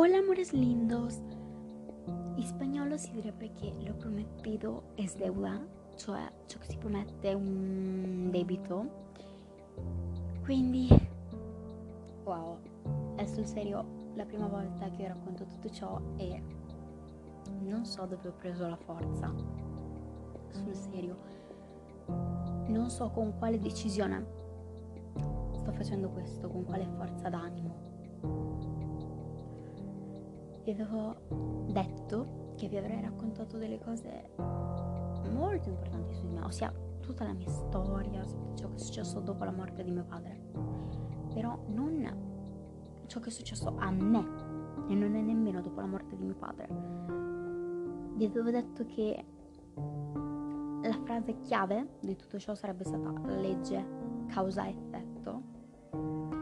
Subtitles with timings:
[0.00, 1.18] Hola amores lindos.
[2.36, 5.60] In spagnolo si direbbe che lo prometido es deuda,
[5.96, 8.86] cioè ciò che si promette è un debito.
[10.44, 10.86] Quindi,
[12.22, 12.60] wow,
[13.16, 16.42] è sul serio la prima volta che racconto tutto ciò e
[17.62, 19.34] non so dove ho preso la forza.
[20.50, 21.16] Sul serio,
[22.68, 24.24] non so con quale decisione
[25.56, 27.87] sto facendo questo, con quale forza d'animo
[30.72, 34.30] vi avevo detto che vi avrei raccontato delle cose
[35.30, 39.44] molto importanti su di me, ossia tutta la mia storia, ciò che è successo dopo
[39.44, 40.38] la morte di mio padre.
[41.32, 42.26] Però non
[43.06, 44.18] ciò che è successo a me
[44.88, 46.68] e non è nemmeno dopo la morte di mio padre.
[48.16, 49.24] Vi avevo detto che
[50.82, 55.42] la frase chiave di tutto ciò sarebbe stata legge causa-effetto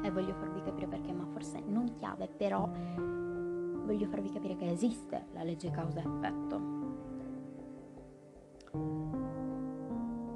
[0.03, 2.69] e voglio farvi capire perché, ma forse non chiave, però
[3.87, 6.75] voglio farvi capire che esiste la legge causa-effetto.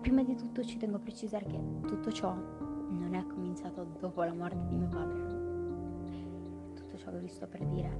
[0.00, 4.32] Prima di tutto ci tengo a precisare che tutto ciò non è cominciato dopo la
[4.32, 5.38] morte di mio padre.
[6.74, 7.94] Tutto ciò che vi sto per dire.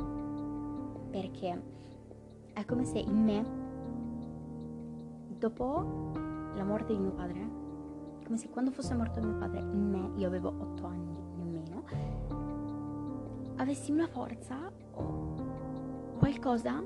[1.11, 1.63] Perché
[2.53, 3.45] è come se in me,
[5.37, 6.13] dopo
[6.55, 7.49] la morte di mio padre,
[8.25, 11.83] come se quando fosse morto mio padre, in me, io avevo otto anni nemmeno,
[13.57, 15.40] avessi una forza o
[16.21, 16.85] qualcosa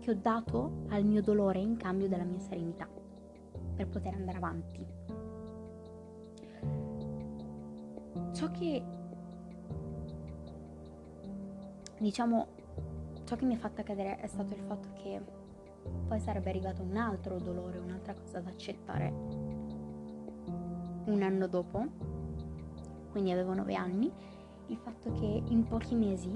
[0.00, 2.86] che ho dato al mio dolore in cambio della mia serenità
[3.74, 4.86] per poter andare avanti.
[8.34, 8.84] Ciò che
[11.98, 12.46] diciamo
[13.24, 15.22] ciò che mi ha fatto cadere è stato il fatto che
[16.06, 19.08] poi sarebbe arrivato un altro dolore, un'altra cosa da accettare
[21.06, 21.82] un anno dopo,
[23.10, 24.12] quindi avevo nove anni
[24.66, 26.30] il fatto che in pochi mesi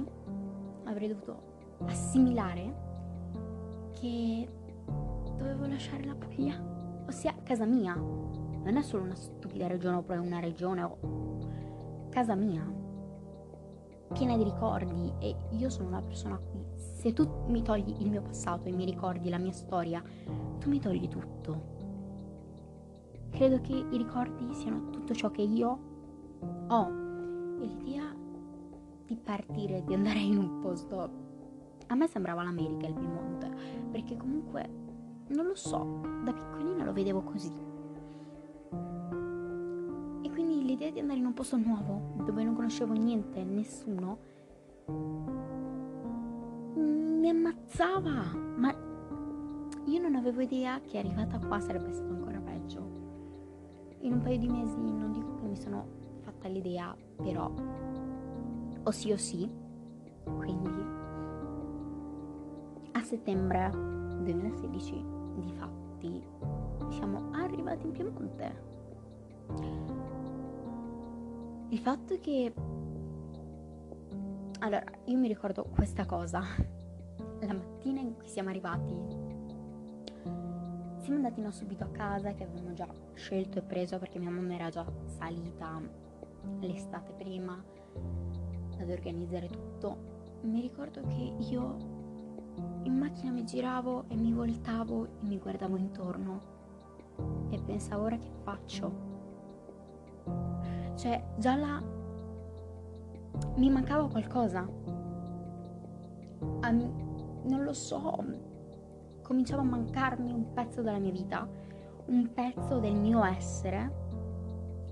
[0.84, 1.53] avrei dovuto
[1.86, 2.82] assimilare
[3.92, 4.48] che
[5.36, 6.54] dovevo lasciare la Puglia,
[7.06, 7.94] ossia casa mia.
[7.94, 10.98] Non è solo una stupida regione oppure una regione o
[12.10, 12.64] casa mia,
[14.12, 16.64] piena di ricordi e io sono una persona qui.
[16.76, 20.02] Se tu mi togli il mio passato, i miei ricordi, la mia storia,
[20.58, 21.72] tu mi togli tutto.
[23.30, 25.78] Credo che i ricordi siano tutto ciò che io
[26.68, 26.88] ho
[27.60, 28.14] e l'idea
[29.06, 31.23] di partire, di andare in un posto.
[31.88, 33.50] A me sembrava l'America il Piemonte,
[33.90, 34.68] perché comunque,
[35.28, 37.52] non lo so, da piccolina lo vedevo così.
[40.22, 44.18] E quindi l'idea di andare in un posto nuovo, dove non conoscevo niente, nessuno,
[46.76, 48.32] mi ammazzava.
[48.56, 48.74] Ma
[49.86, 53.02] io non avevo idea che arrivata qua sarebbe stato ancora peggio.
[54.00, 55.86] In un paio di mesi non dico che mi sono
[56.20, 57.50] fatta l'idea, però
[58.82, 59.48] o sì o sì.
[60.24, 61.02] Quindi
[62.96, 65.04] a settembre 2016
[65.36, 66.22] di fatti
[66.90, 68.62] siamo arrivati in Piemonte.
[71.70, 72.52] Il fatto che
[74.60, 76.40] allora, io mi ricordo questa cosa.
[77.40, 78.94] La mattina in cui siamo arrivati,
[81.00, 84.54] siamo andati non subito a casa che avevamo già scelto e preso perché mia mamma
[84.54, 84.86] era già
[85.18, 85.82] salita
[86.60, 87.62] l'estate prima
[88.78, 91.93] ad organizzare tutto, mi ricordo che io
[92.84, 96.40] in macchina mi giravo e mi voltavo e mi guardavo intorno
[97.50, 99.12] e pensavo ora che faccio.
[100.94, 101.82] Cioè, già là
[103.56, 104.66] mi mancava qualcosa.
[106.40, 108.24] Um, non lo so,
[109.22, 111.48] cominciava a mancarmi un pezzo della mia vita,
[112.06, 114.02] un pezzo del mio essere.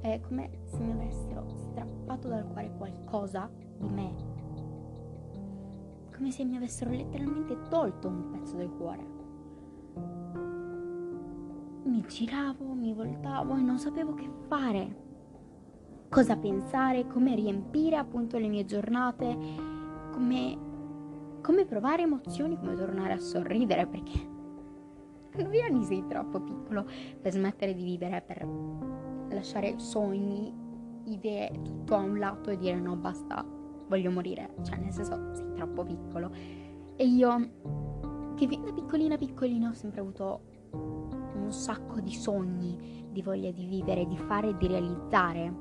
[0.01, 3.49] È come se mi avessero strappato dal cuore qualcosa
[3.79, 4.32] di me.
[6.15, 9.07] Come se mi avessero letteralmente tolto un pezzo del cuore.
[11.85, 15.01] Mi giravo, mi voltavo e non sapevo che fare.
[16.09, 19.37] Cosa pensare, come riempire appunto le mie giornate,
[20.13, 20.59] come,
[21.41, 24.31] come provare emozioni, come tornare a sorridere perché
[25.35, 26.87] a nove anni sei troppo piccolo
[27.21, 28.47] per smettere di vivere, per
[29.31, 30.53] lasciare sogni,
[31.05, 33.61] idee tutto a un lato e dire no basta
[33.93, 36.31] voglio morire, cioè nel senso sei troppo piccolo.
[36.97, 37.51] E io,
[38.37, 40.41] che da piccolina piccolina ho sempre avuto
[40.73, 45.55] un sacco di sogni, di voglia di vivere, di fare e di realizzare,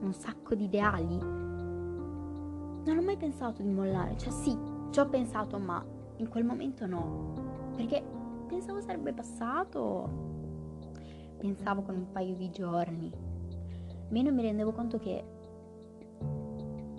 [0.00, 1.16] un sacco di ideali.
[1.16, 4.56] Non ho mai pensato di mollare, cioè sì,
[4.90, 5.84] ci ho pensato, ma
[6.16, 7.34] in quel momento no,
[7.76, 8.02] perché
[8.48, 10.08] pensavo sarebbe passato,
[11.38, 13.12] pensavo con un paio di giorni,
[14.08, 15.35] meno mi rendevo conto che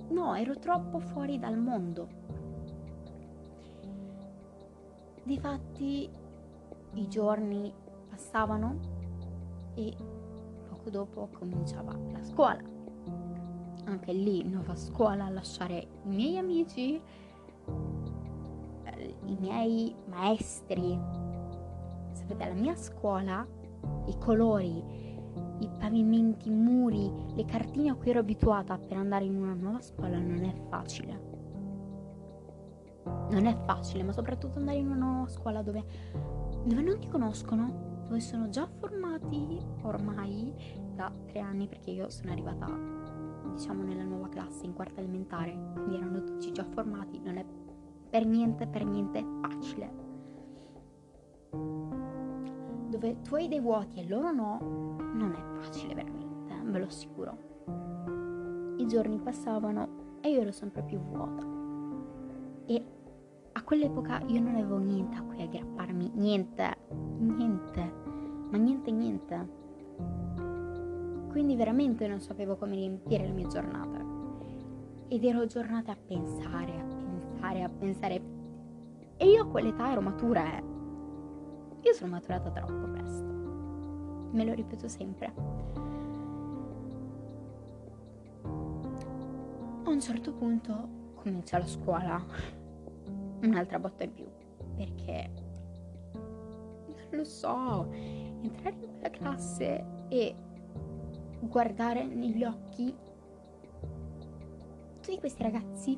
[0.10, 2.08] No, ero troppo fuori dal mondo.
[5.24, 6.10] Difatti
[6.94, 7.74] i giorni
[8.10, 8.80] passavano
[9.76, 9.94] e
[10.70, 12.62] poco dopo cominciava la scuola.
[13.86, 17.02] Anche lì nuova scuola lasciare i miei amici,
[18.84, 21.00] eh, i miei maestri.
[22.14, 23.46] Sapete, la mia scuola,
[24.06, 25.07] i colori,
[25.88, 30.44] pavimenti, muri, le cartine a cui ero abituata per andare in una nuova scuola non
[30.44, 31.36] è facile
[33.30, 35.84] non è facile, ma soprattutto andare in una nuova scuola dove,
[36.66, 40.54] dove non ti conoscono, dove sono già formati ormai
[40.94, 42.68] da tre anni, perché io sono arrivata,
[43.54, 47.46] diciamo, nella nuova classe in quarta elementare, quindi erano tutti già formati, non è
[48.10, 50.07] per niente, per niente facile.
[52.90, 57.38] Dove tu hai dei vuoti e loro no, non è facile veramente, ve lo assicuro.
[58.78, 61.46] I giorni passavano e io ero sempre più vuota.
[62.66, 62.86] E
[63.52, 66.78] a quell'epoca io non avevo niente a cui aggrapparmi, niente,
[67.18, 67.94] niente,
[68.50, 69.50] ma niente, niente.
[71.30, 74.06] Quindi veramente non sapevo come riempire le mie giornate.
[75.10, 78.22] Ed ero giornate a pensare, a pensare, a pensare.
[79.18, 80.77] E io a quell'età ero matura, eh.
[81.88, 83.24] Io sono maturata troppo presto.
[84.32, 85.34] Me lo ripeto sempre.
[89.84, 92.22] A un certo punto comincia la scuola
[93.42, 94.26] un'altra botta in più
[94.76, 95.32] perché
[96.12, 100.36] non lo so entrare in quella classe e
[101.40, 102.94] guardare negli occhi
[104.96, 105.98] tutti questi ragazzi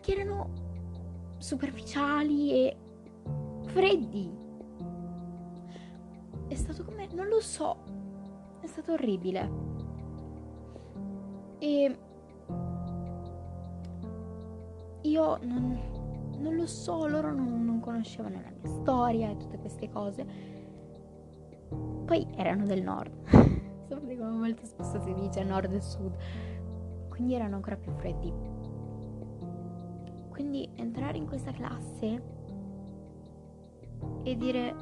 [0.00, 2.76] che erano superficiali e
[3.66, 4.42] freddi
[6.64, 7.76] stato come non lo so
[8.60, 9.50] è stato orribile
[11.58, 11.98] e
[15.02, 15.94] io non
[16.44, 20.26] non lo so, loro non, non conoscevano la mia storia e tutte queste cose.
[22.04, 23.12] Poi erano del nord,
[23.88, 26.14] sapete come molto spesso si dice nord e sud,
[27.08, 28.32] quindi erano ancora più freddi.
[30.28, 32.22] Quindi entrare in questa classe
[34.22, 34.74] e dire,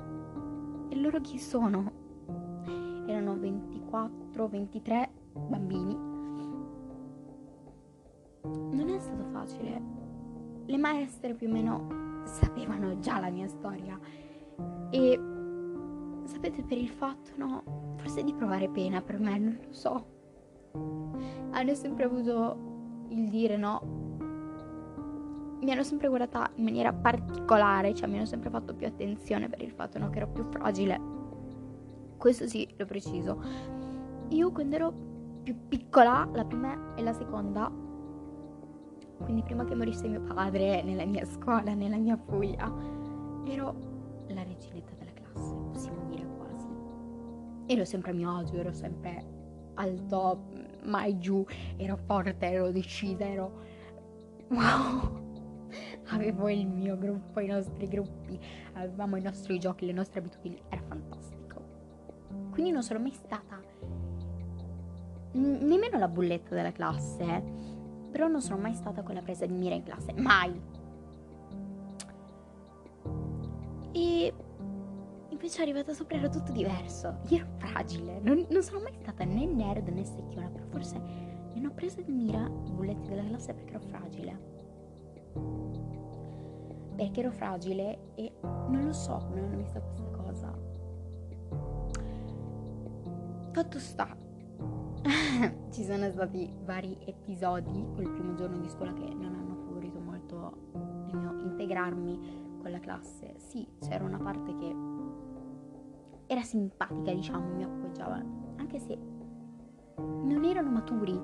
[0.93, 1.91] e loro chi sono?
[3.06, 5.11] Erano 24, 23
[5.49, 5.94] bambini.
[8.43, 9.81] Non è stato facile
[10.67, 13.99] le maestre più o meno sapevano già la mia storia
[14.91, 15.21] e
[16.25, 20.06] sapete per il fatto, no, forse di provare pena per me, non lo so.
[21.53, 24.12] Hanno sempre avuto il dire no.
[25.62, 29.62] Mi hanno sempre guardata in maniera particolare, cioè mi hanno sempre fatto più attenzione per
[29.62, 31.00] il fatto no, che ero più fragile.
[32.17, 33.41] Questo sì, l'ho preciso.
[34.31, 34.93] Io quando ero
[35.43, 37.70] più piccola, la prima e la seconda,
[39.23, 42.73] quindi prima che morisse mio padre nella mia scuola, nella mia fuia,
[43.44, 43.75] ero
[44.29, 46.67] la reginetta della classe, possiamo dire quasi.
[47.67, 49.25] Ero sempre a mio agio, ero sempre
[49.75, 51.44] al top, mai giù,
[51.76, 53.61] ero forte, ero decisa, ero...
[54.49, 55.22] Wow!
[56.08, 58.38] Avevo il mio gruppo, i nostri gruppi,
[58.75, 61.62] avevamo i nostri giochi, le nostre abitudini, era fantastico.
[62.50, 63.60] Quindi non sono mai stata
[65.32, 67.43] nemmeno la bulletta della classe,
[68.10, 70.61] però non sono mai stata quella presa di mira in classe, mai.
[73.92, 74.35] E
[75.30, 77.21] invece arrivata sopra era tutto diverso.
[77.28, 81.59] Io ero fragile, non, non sono mai stata né nerd né secchiona, però forse mi
[81.59, 84.50] hanno presa di mira i bulletti della classe perché ero fragile.
[87.02, 90.56] Perché ero fragile e non lo so come hanno visto questa cosa.
[93.50, 94.16] Fatto sta
[95.71, 100.59] ci sono stati vari episodi quel primo giorno di scuola che non hanno favorito molto
[101.11, 103.35] il mio integrarmi con la classe.
[103.38, 104.76] Sì, c'era una parte che
[106.28, 108.25] era simpatica, diciamo, mi appoggiava,
[108.59, 108.97] anche se
[109.97, 111.21] non erano maturi.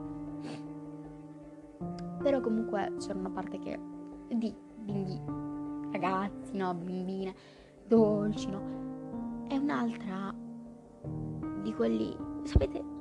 [2.21, 3.79] Però comunque c'era una parte che
[4.35, 5.48] di bimbi,
[5.91, 7.35] ragazzi, no, bambine,
[7.87, 9.47] dolci, no.
[9.49, 10.35] E un'altra
[11.63, 12.97] di quelli, sapete,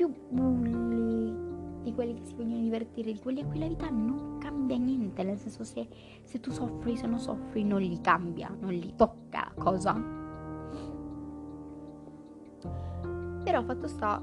[0.00, 4.38] più bulli, di quelli che si vogliono divertire, di quelli a cui la vita non
[4.38, 5.86] cambia niente, nel senso se,
[6.22, 10.02] se tu soffri, se non soffri, non li cambia, non li tocca la cosa.
[13.44, 14.22] Però fatto sta,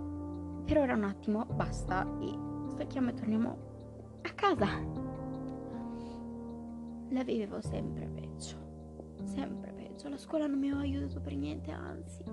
[0.66, 2.34] per ora un attimo, basta e
[2.70, 3.58] stacchiamo e torniamo
[4.24, 5.07] a casa.
[7.10, 8.56] La vivevo sempre peggio,
[9.24, 12.24] sempre peggio, la scuola non mi aveva aiutato per niente, anzi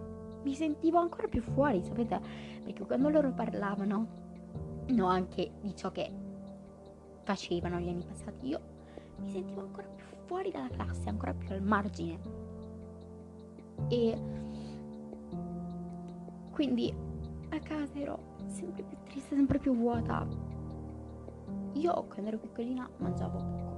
[0.43, 2.21] mi sentivo ancora più fuori, sapete?
[2.62, 4.07] Perché quando loro parlavano,
[4.88, 6.12] no, anche di ciò che
[7.23, 8.61] facevano gli anni passati, io
[9.21, 12.19] mi sentivo ancora più fuori dalla classe, ancora più al margine.
[13.88, 14.19] E
[16.50, 16.95] quindi
[17.50, 20.26] a casa ero sempre più triste, sempre più vuota.
[21.73, 23.74] Io quando ero piccolina mangiavo poco,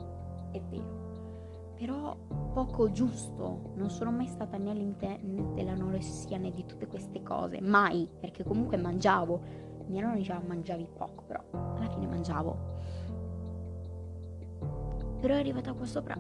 [0.51, 2.17] è vero, però
[2.53, 3.73] poco giusto.
[3.75, 8.77] Non sono mai stata né all'interno dell'anoressia né di tutte queste cose, mai, perché comunque
[8.77, 9.65] mangiavo.
[9.87, 12.57] Mia nonna diceva mangiavi poco, però alla fine mangiavo.
[15.21, 16.19] Però è arrivata qua sopra,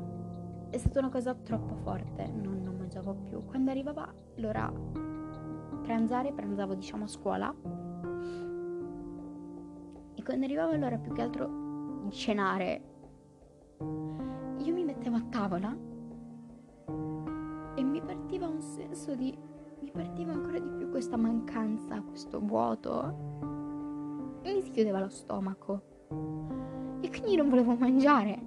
[0.71, 3.45] è stata una cosa troppo forte, non, non mangiavo più.
[3.45, 4.73] Quando arrivava l'ora
[5.83, 7.55] pranzare, pranzavo diciamo a scuola.
[10.15, 12.96] E quando arrivava l'ora più che altro di cenare,
[15.07, 15.77] mettevo a tavola
[17.75, 19.37] e mi partiva un senso di...
[19.81, 24.41] mi partiva ancora di più questa mancanza, questo vuoto.
[24.43, 25.83] E mi si chiudeva lo stomaco.
[27.01, 28.41] E quindi non volevo mangiare.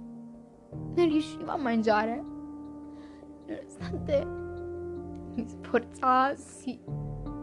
[0.70, 2.24] Non riuscivo a mangiare.
[3.46, 4.24] Nonostante
[5.34, 6.80] mi sforzassi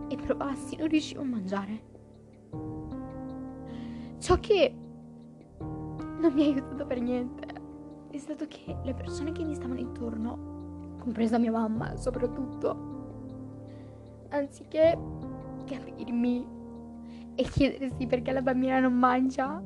[0.09, 1.83] e provassi, non riuscivo a mangiare.
[4.19, 4.75] Ciò che
[5.59, 7.56] non mi ha aiutato per niente
[8.17, 12.85] è stato che le persone che mi stavano intorno, compresa mia mamma soprattutto,
[14.29, 14.97] anziché
[15.65, 16.45] capirmi
[17.35, 19.61] e chiedersi perché la bambina non mangia,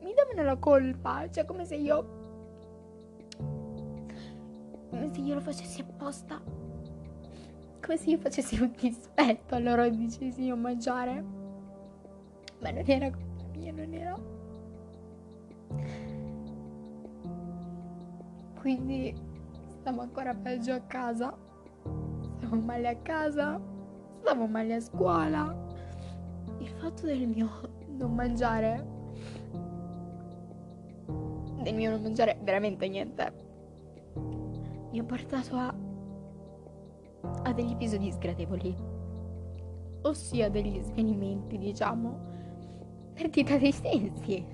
[0.00, 2.18] mi davano la colpa, cioè come se io
[4.90, 6.40] come se io lo facessi apposta
[7.80, 11.24] come se io facessi un dispetto a loro e dicessi io mangiare.
[12.60, 14.18] Ma non era colpa mia non era
[18.60, 19.14] quindi
[19.80, 21.34] stavo ancora peggio a casa.
[22.36, 23.60] Stavo male a casa.
[24.20, 25.68] Stavo male a scuola.
[26.58, 27.48] Il fatto del mio
[27.88, 28.86] non mangiare.
[31.62, 33.48] Del mio non mangiare veramente niente.
[34.92, 35.74] Mi ha portato a,
[37.42, 38.76] a degli episodi sgradevoli,
[40.02, 42.18] ossia degli svenimenti, diciamo,
[43.14, 44.44] perdita dei sensi.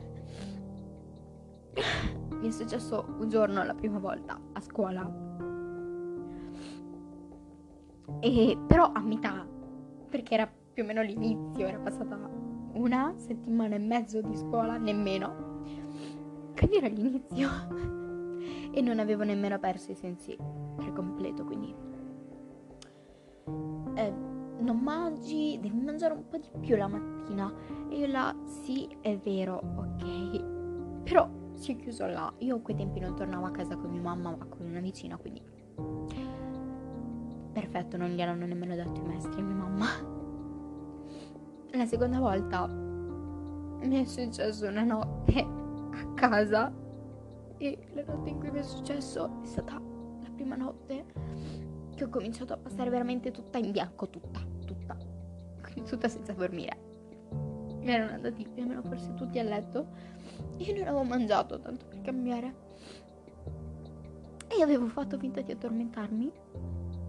[2.40, 5.25] Mi è successo un giorno la prima volta a scuola.
[8.21, 9.47] E però a metà,
[10.09, 12.19] perché era più o meno l'inizio, era passata
[12.75, 15.62] una settimana e mezzo di scuola, nemmeno.
[16.55, 17.49] Quindi era l'inizio
[18.73, 20.37] e non avevo nemmeno perso i sensi
[20.76, 21.75] per completo, quindi
[23.95, 24.12] eh,
[24.59, 27.52] non mangi, devi mangiare un po' di più la mattina.
[27.88, 32.33] E io là, sì, è vero, ok, però si è chiuso là.
[32.39, 35.17] Io a quei tempi non tornavo a casa con mia mamma, ma con una vicina,
[35.17, 35.43] quindi
[37.53, 39.87] perfetto, non gliel'hanno nemmeno detto i maestri a mia mamma.
[41.73, 46.73] La seconda volta mi è successo una notte a casa
[47.59, 51.05] e la notte in cui mi è successo è stata la prima notte
[51.95, 54.97] che ho cominciato a passare veramente tutta in bianco, tutta, tutta,
[55.89, 56.85] tutta senza dormire.
[57.81, 59.87] Mi erano andati più o meno forse tutti a letto
[60.59, 62.64] io non avevo mangiato tanto per cambiare.
[64.49, 66.33] E avevo fatto finta di addormentarmi,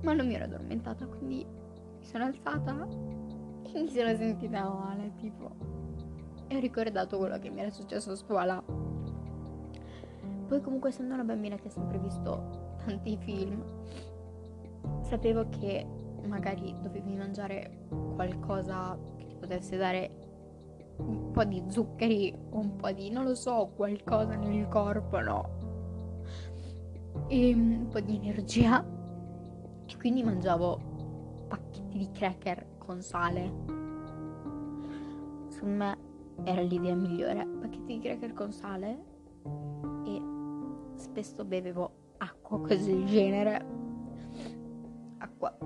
[0.01, 2.87] ma non mi ero addormentata, quindi mi sono alzata
[3.73, 5.55] e mi sono sentita male, tipo.
[6.47, 8.63] E ho ricordato quello che mi era successo a scuola
[10.47, 13.61] poi comunque essendo una bambina che ha sempre visto tanti film,
[15.01, 15.85] sapevo che
[16.25, 20.26] magari dovevi mangiare qualcosa che ti potesse dare
[20.97, 25.49] un po' di zuccheri un po' di, non lo so, qualcosa nel corpo, no?
[27.27, 28.85] E un po' di energia.
[29.85, 30.79] E quindi mangiavo
[31.47, 33.51] pacchetti di cracker con sale.
[35.47, 35.97] Secondo me
[36.43, 37.45] era l'idea migliore.
[37.45, 39.15] Pacchetti di cracker con sale
[40.97, 43.65] spesso bevevo acqua, cose del genere.
[45.17, 45.57] Acqua.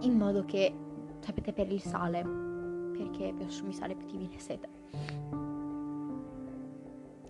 [0.00, 0.74] In modo che,
[1.20, 2.24] sapete, per il sale,
[2.96, 4.68] perché assumi sale più ti viene sete.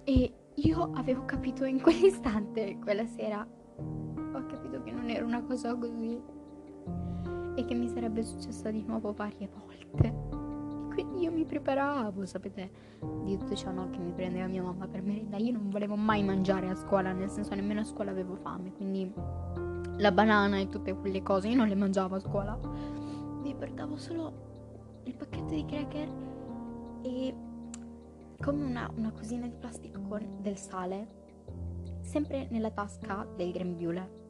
[0.04, 5.74] E io avevo capito in quell'istante, quella sera, ho capito che non era una cosa
[5.74, 6.20] così
[7.56, 10.42] e che mi sarebbe successa di nuovo varie volte.
[10.92, 12.70] Quindi io mi preparavo, sapete,
[13.24, 15.38] di tutto ciò no, che mi prendeva mia mamma per merenda.
[15.38, 19.12] Io non volevo mai mangiare a scuola, nel senso nemmeno a scuola avevo fame, quindi
[19.96, 22.58] la banana e tutte quelle cose io non le mangiavo a scuola.
[23.42, 24.53] Mi portavo solo
[25.04, 26.08] il pacchetto di cracker
[27.02, 27.34] e
[28.40, 31.22] come una, una cosina di plastica con del sale,
[32.00, 34.22] sempre nella tasca del grembiule.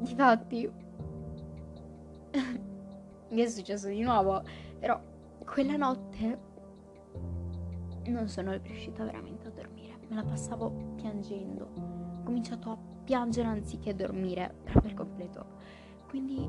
[0.00, 0.70] Difatti
[3.30, 4.42] mi è successo di nuovo,
[4.78, 5.00] però
[5.44, 6.48] quella notte
[8.06, 9.98] non sono riuscita veramente a dormire.
[10.08, 11.70] me la passavo piangendo.
[11.74, 15.46] Ho cominciato a piangere anziché dormire per per completo.
[16.08, 16.48] Quindi,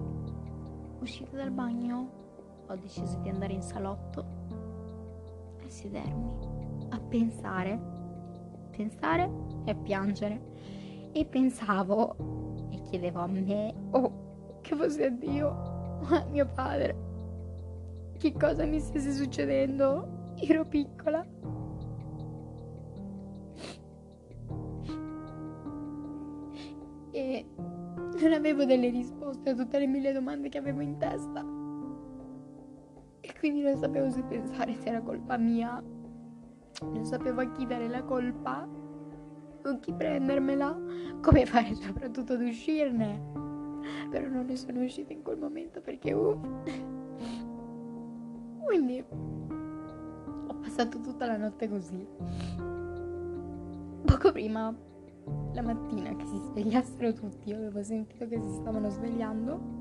[1.02, 2.20] uscita dal bagno,
[2.68, 4.26] ho deciso di andare in salotto
[5.64, 7.80] e sedermi a pensare,
[8.72, 9.30] pensare
[9.66, 10.50] e piangere.
[11.14, 12.16] E pensavo
[12.72, 15.50] e chiedevo a me, oh, che fosse Dio,
[16.10, 16.96] a mio padre,
[18.18, 20.20] che cosa mi stesse succedendo.
[20.38, 21.26] Ero piccola
[27.12, 27.46] e
[28.22, 31.46] non avevo delle risposte a tutte le mille domande che avevo in testa.
[33.22, 35.82] E quindi non sapevo se pensare se era colpa mia,
[36.82, 38.68] non sapevo a chi dare la colpa,
[39.62, 40.78] con chi prendermela,
[41.22, 43.22] come fare soprattutto ad uscirne.
[44.10, 46.40] Però non ne sono uscita in quel momento perché uff.
[48.64, 49.04] Quindi
[50.48, 52.08] ho passato tutta la notte così.
[54.06, 54.76] Poco prima
[55.54, 59.80] la mattina che si svegliassero tutti, io avevo sentito che si stavano svegliando.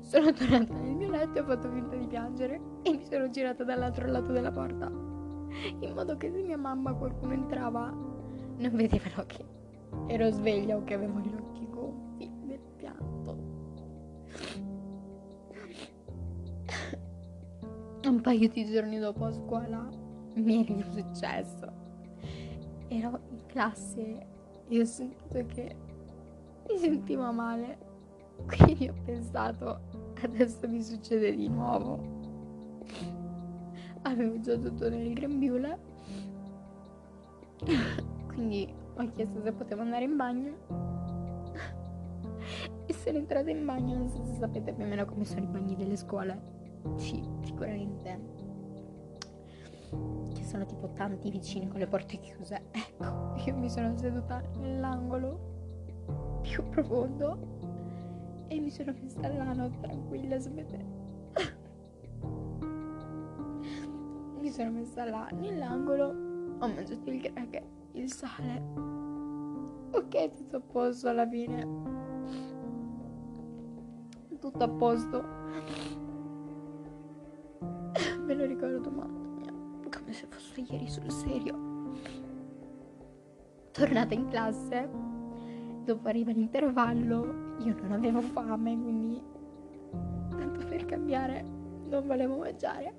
[0.00, 3.64] Sono tornata nel mio letto e ho fatto finta di piangere e mi sono girata
[3.64, 9.44] dall'altro lato della porta, in modo che se mia mamma qualcuno entrava non vedevano che
[10.06, 13.36] ero sveglia o che avevo gli occhi gonfi del pianto.
[18.04, 19.86] Un paio di giorni dopo a scuola
[20.34, 21.86] mi è successo.
[22.88, 24.36] Ero in classe
[24.68, 25.76] io ho sentito che
[26.68, 27.78] mi sentivo male,
[28.46, 29.80] quindi ho pensato
[30.22, 32.16] adesso mi succede di nuovo.
[34.02, 35.78] Avevo già tutto nel grembiule,
[38.28, 40.56] quindi ho chiesto se potevo andare in bagno
[42.86, 45.46] e sono entrata in bagno, non so se sapete più o meno come sono i
[45.46, 46.56] bagni delle scuole.
[46.96, 48.37] Sì, sicuramente
[50.48, 52.68] sono tipo tanti vicini con le porte chiuse.
[52.70, 60.86] Ecco, io mi sono seduta nell'angolo più profondo e mi sono messa là, tranquilla, sapete.
[64.40, 66.06] mi sono messa là nell'angolo,
[66.58, 68.62] ho mangiato il greche, il sale.
[69.90, 71.66] Ok, tutto a posto alla fine.
[74.40, 75.22] Tutto a posto.
[78.24, 79.27] Me lo ricordo male
[80.08, 81.54] come se fosse ieri sul serio.
[83.72, 84.88] Tornata in classe,
[85.84, 89.22] dopo arriva l'intervallo, io non avevo fame, quindi
[90.30, 91.44] tanto per cambiare
[91.88, 92.96] non volevo mangiare.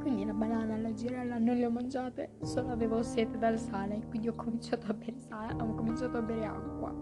[0.00, 4.26] Quindi la banana, la girella non le ho mangiate, solo avevo sete dal sale, quindi
[4.26, 6.92] ho cominciato a bere, sale, ho cominciato a bere acqua.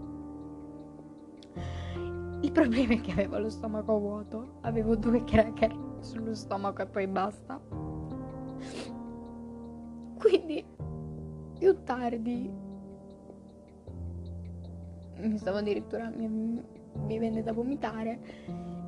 [2.41, 7.07] Il problema è che avevo lo stomaco vuoto, avevo due cracker sullo stomaco e poi
[7.07, 7.90] basta.
[10.21, 10.63] Quindi
[11.57, 12.49] più tardi.
[15.17, 18.19] Mi stavo addirittura mi, mi venne da vomitare.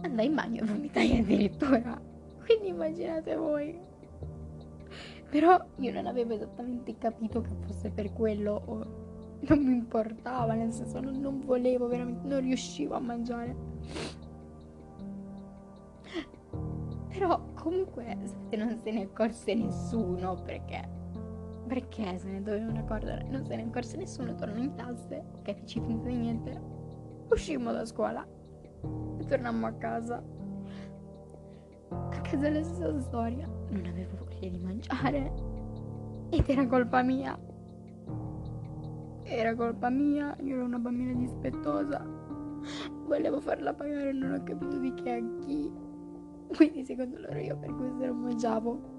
[0.04, 2.00] Andai in bagno e vomitai addirittura.
[2.46, 3.80] Quindi immaginate voi.
[5.30, 9.02] Però io non avevo esattamente capito che fosse per quello o
[9.39, 13.56] non mi importava nel senso non, non volevo veramente non riuscivo a mangiare.
[17.10, 18.17] Però comunque
[18.52, 21.02] non se ne accorse nessuno perché
[21.67, 23.23] perché se ne dovevano accorgere?
[23.30, 26.62] Non se ne accorse nessuno, tornò in classe, feci finta di niente.
[27.30, 28.26] Uscimmo da scuola
[29.17, 30.23] e tornammo a casa.
[31.89, 33.47] A casa la stessa storia.
[33.69, 35.32] Non avevo voglia di mangiare.
[36.30, 37.39] Ed era colpa mia.
[39.23, 42.06] Era colpa mia, io ero una bambina dispettosa.
[43.06, 45.71] Volevo farla pagare non ho capito di che a chi.
[46.56, 48.91] Quindi secondo loro io per questo non mangiavo.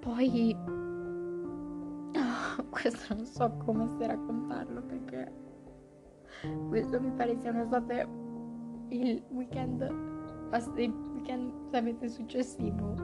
[0.00, 0.56] Poi
[2.14, 5.32] oh, questo non so come se raccontarlo perché
[6.68, 8.08] questo mi pare siano state
[8.90, 9.82] il weekend
[10.76, 12.94] il weekend sapete successivo.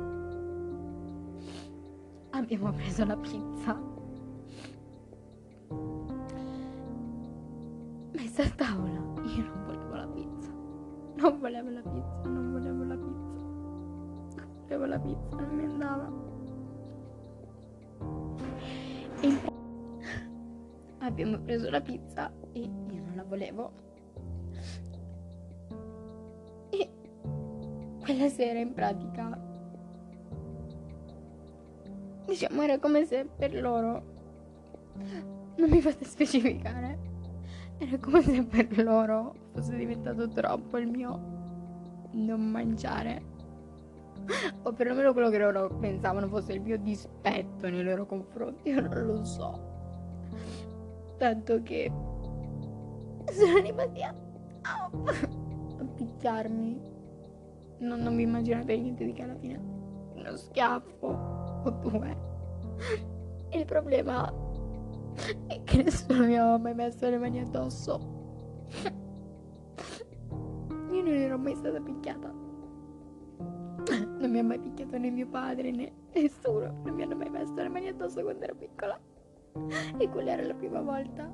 [2.31, 3.79] Abbiamo preso la pizza.
[8.13, 8.93] Messa a tavola
[9.25, 10.51] io non volevo la pizza.
[11.17, 13.24] Non volevo la pizza non volevo la pizza
[14.65, 16.11] volevo la pizza non mi andava
[19.21, 19.53] e
[20.99, 23.73] abbiamo preso la pizza e io non la volevo.
[26.71, 26.91] E
[28.01, 29.39] quella sera in pratica,
[32.27, 34.03] diciamo, era come se per loro,
[35.57, 36.99] non mi fate specificare,
[37.79, 41.33] era come se per loro fosse diventato troppo il mio
[42.13, 43.33] non mangiare
[44.63, 49.07] o perlomeno quello che loro pensavano fosse il mio dispetto nei loro confronti, io non
[49.07, 49.73] lo so.
[51.19, 51.91] Tanto che
[53.31, 54.15] sono rimasti a,
[54.63, 54.91] a,
[55.95, 56.93] picchiarmi.
[57.79, 59.61] Non, non vi immaginate niente di che alla fine.
[60.15, 61.07] Uno schiaffo
[61.65, 62.17] o due.
[63.51, 64.33] Il problema
[65.47, 68.13] è che nessuno mi aveva mai messo le mani addosso.
[70.91, 72.44] Io non ero mai stata picchiata.
[73.91, 76.81] Non mi ha mai picchiato né mio padre né nessuno.
[76.85, 78.99] Non mi hanno mai messo le mani addosso quando ero piccola.
[79.99, 81.31] E quella era la prima volta.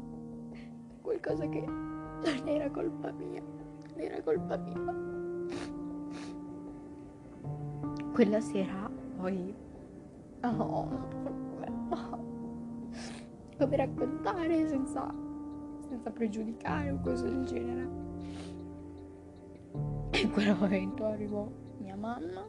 [1.00, 3.42] Qualcosa che non era colpa mia.
[3.42, 4.94] Non era colpa mia.
[8.12, 9.54] Quella sera poi...
[10.42, 10.88] Oh,
[13.58, 15.14] come raccontare senza,
[15.86, 17.88] senza pregiudicare o cose del genere.
[20.10, 21.46] E in quel momento arrivò
[21.80, 22.46] mia mamma.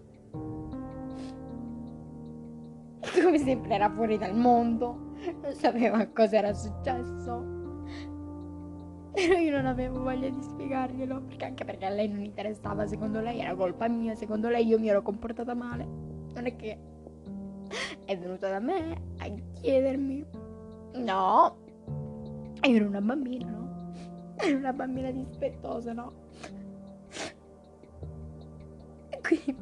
[3.24, 7.60] Come sempre era fuori dal mondo, non sapeva cosa era successo.
[9.12, 13.20] Però io non avevo voglia di spiegarglielo, perché anche perché a lei non interessava, secondo
[13.20, 15.86] lei era colpa mia, secondo lei io mi ero comportata male.
[16.34, 16.78] Non è che
[18.06, 20.26] è venuta da me a chiedermi.
[20.94, 21.58] No,
[22.62, 23.60] io ero una bambina, no?
[24.42, 26.21] Ero una bambina dispettosa, no?
[29.32, 29.56] Quindi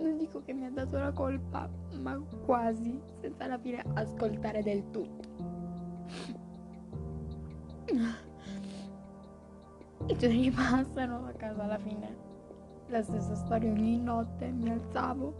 [0.00, 1.68] non dico che mi ha dato la colpa,
[2.00, 5.28] ma quasi, senza alla fine ascoltare del tutto.
[10.06, 12.26] I giorni passano a casa alla fine.
[12.88, 15.34] La stessa storia ogni notte, mi alzavo.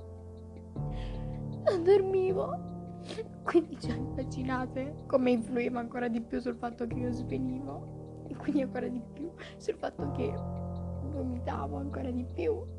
[1.64, 2.66] Non dormivo.
[3.42, 8.24] Quindi già immaginate come influiva ancora di più sul fatto che io svenivo.
[8.28, 10.32] E quindi ancora di più sul fatto che
[11.10, 12.76] vomitavo ancora di più.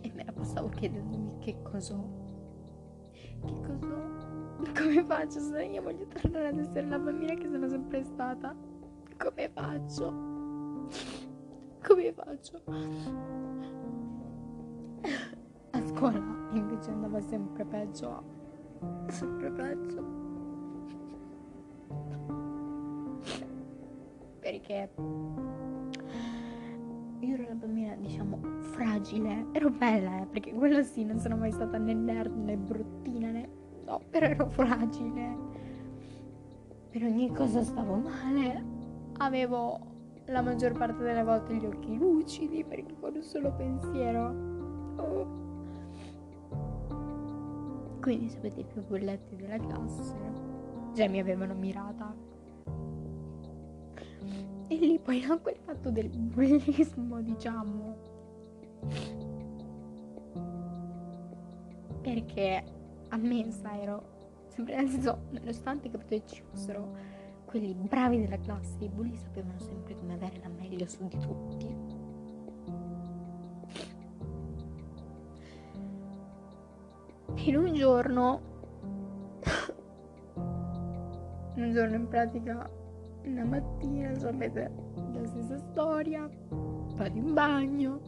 [0.00, 2.08] E me la passavo chiedendomi che cos'ho.
[3.12, 4.18] Che cos'ho.
[4.76, 8.54] Come faccio se io voglio tornare ad essere la bambina che sono sempre stata?
[9.16, 10.12] Come faccio?
[11.86, 12.62] Come faccio?
[15.70, 18.22] A scuola invece andava sempre peggio.
[19.08, 20.18] Sempre peggio.
[24.40, 24.90] Perché
[27.20, 28.40] io ero la bambina, diciamo,
[28.72, 29.46] fragile.
[29.52, 33.48] Ero bella, eh, perché quello sì, non sono mai stata né nerd né bruttina né.
[33.84, 35.36] No, però ero fragile.
[36.90, 38.64] Per ogni cosa stavo male
[39.18, 39.78] avevo
[40.26, 44.34] la maggior parte delle volte gli occhi lucidi perché con un solo pensiero.
[44.96, 45.38] Oh.
[48.00, 50.14] Quindi sapete i più bulletti della classe
[50.94, 52.29] già mi avevano mirata.
[54.70, 57.96] E lì poi anche il fatto del bullismo, diciamo.
[62.00, 62.64] Perché
[63.08, 66.96] a mensa ero sempre nel senso, nonostante che ci fossero
[67.46, 71.66] quelli bravi della classe, i bulli sapevano sempre come avere la meglio su di tutti.
[77.48, 78.40] In un giorno,
[81.56, 82.70] un giorno in pratica,
[83.24, 84.70] una mattina, sapete,
[85.12, 88.00] la stessa storia, vado in bagno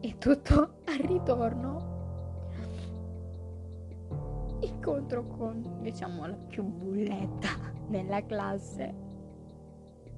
[0.00, 1.94] e tutto al ritorno
[4.60, 7.48] incontro con, diciamo, la più bulletta
[7.88, 8.94] della classe.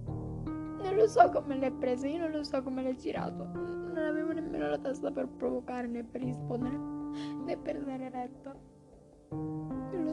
[0.04, 3.44] Non lo so come l'hai preso, io non lo so come l'hai girato.
[3.44, 6.76] Non avevo nemmeno la testa per provocare né per rispondere
[7.44, 8.54] né per dare retta.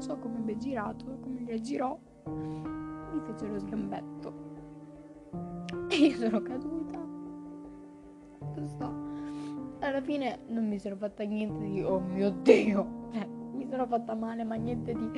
[0.05, 1.97] So come abbia girato, come gli girò.
[2.25, 4.33] Mi fece lo sgambetto.
[5.89, 6.99] E io sono caduta.
[8.53, 8.93] Lo so.
[9.79, 13.09] Alla fine non mi sono fatta niente di oh mio dio.
[13.13, 15.09] Eh, mi sono fatta male, ma niente di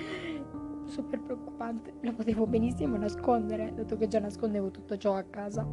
[0.86, 1.96] super preoccupante.
[2.00, 5.68] Lo potevo benissimo nascondere, dato che già nascondevo tutto ciò a casa.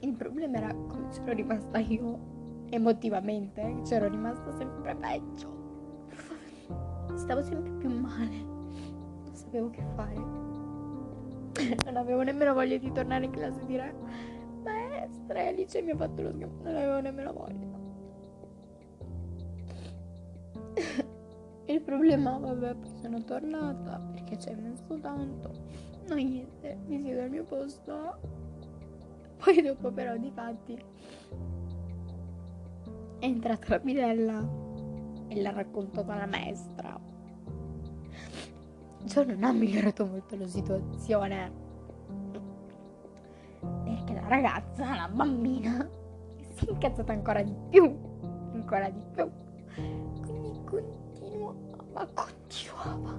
[0.00, 5.59] Il problema era come c'ero rimasta io emotivamente, c'ero rimasta sempre peggio.
[7.20, 10.14] Stavo sempre più male, non sapevo che fare.
[11.84, 13.94] Non avevo nemmeno voglia di tornare in classe e dire
[14.64, 17.68] maestra, Alice mi ha fatto lo scherzo, non avevo nemmeno voglia.
[21.66, 25.52] Il problema, vabbè, poi sono tornata perché ci hai messo tanto.
[26.08, 28.18] No, niente, mi siedo al mio posto.
[29.36, 30.74] Poi dopo però, di fatti,
[33.20, 34.42] è entrata la bidella
[35.28, 37.09] e l'ha raccontata la maestra.
[39.06, 41.68] Ciò non ha migliorato molto la situazione.
[44.30, 45.88] ragazza, una bambina,
[46.54, 47.98] si è incazzata ancora di più,
[48.54, 49.28] ancora di più.
[50.20, 53.18] Quindi continuava, continuava.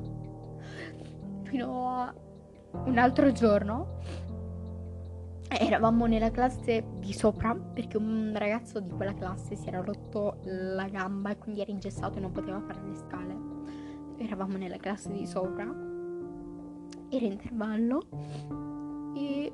[1.43, 2.13] Fino a
[2.85, 3.99] un altro giorno
[5.49, 10.87] eravamo nella classe di sopra perché un ragazzo di quella classe si era rotto la
[10.87, 13.50] gamba e quindi era ingessato e non poteva fare le scale.
[14.21, 15.63] Eravamo nella classe di sopra,
[17.09, 18.01] era intervallo
[19.15, 19.51] e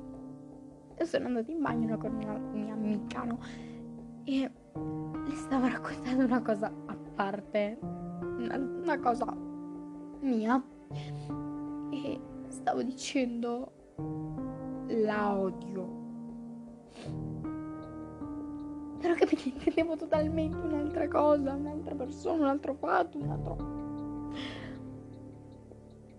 [1.04, 3.38] sono andata in bagno con una mia amica no?
[4.24, 4.50] e
[5.26, 9.34] le stavo raccontando una cosa a parte, una, una cosa
[10.20, 10.62] mia
[11.90, 13.72] e stavo dicendo
[14.88, 15.96] la odio.
[18.98, 23.77] Però capite, intendevo totalmente un'altra cosa, un'altra persona, un altro fatto, un altro...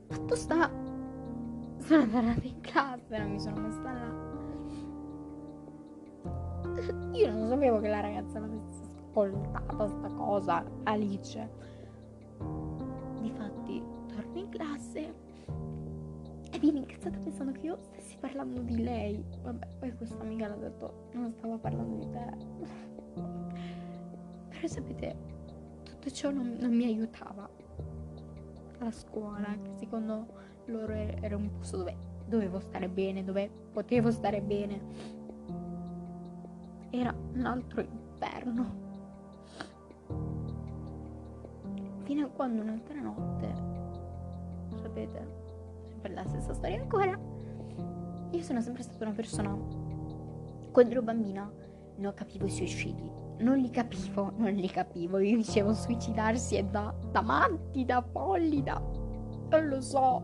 [0.09, 0.71] Fatto sta...
[1.77, 4.27] Sono andata in classe, non mi sono messa là.
[7.13, 11.49] Io non sapevo che la ragazza l'avesse ascoltata sta cosa, Alice.
[13.21, 15.13] Difatti, torno in classe
[16.51, 19.23] e viene incazzata pensando che io stessi parlando di lei.
[19.43, 22.33] Vabbè, poi questa amica l'ha detto, non stavo parlando di te.
[24.49, 25.15] Però sapete,
[25.83, 27.47] tutto ciò non, non mi aiutava.
[28.79, 30.25] La scuola, che secondo
[30.65, 34.81] loro era un posto dove dovevo stare bene, dove potevo stare bene.
[36.89, 38.87] Era un altro inferno.
[42.03, 43.53] Fino a quando un'altra notte,
[44.81, 45.27] sapete,
[46.01, 47.19] per la stessa storia ancora.
[48.31, 49.55] Io sono sempre stata una persona,
[50.71, 51.51] quando ero bambina,
[51.97, 55.19] non capivo i suicidi, non li capivo, non li capivo.
[55.19, 58.79] Io dicevo suicidarsi è da, da matti, da folli, da...
[59.49, 60.21] non lo so.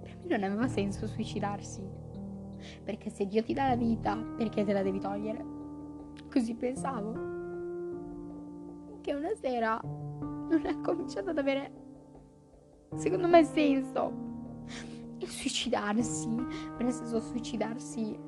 [0.00, 1.82] Per me non aveva senso suicidarsi.
[2.82, 5.44] Perché se Dio ti dà la vita, perché te la devi togliere?
[6.30, 7.12] Così pensavo.
[9.00, 11.72] Che una sera non ha cominciato ad avere,
[12.96, 14.24] secondo me, senso
[15.18, 18.18] il suicidarsi, nel senso suicidarsi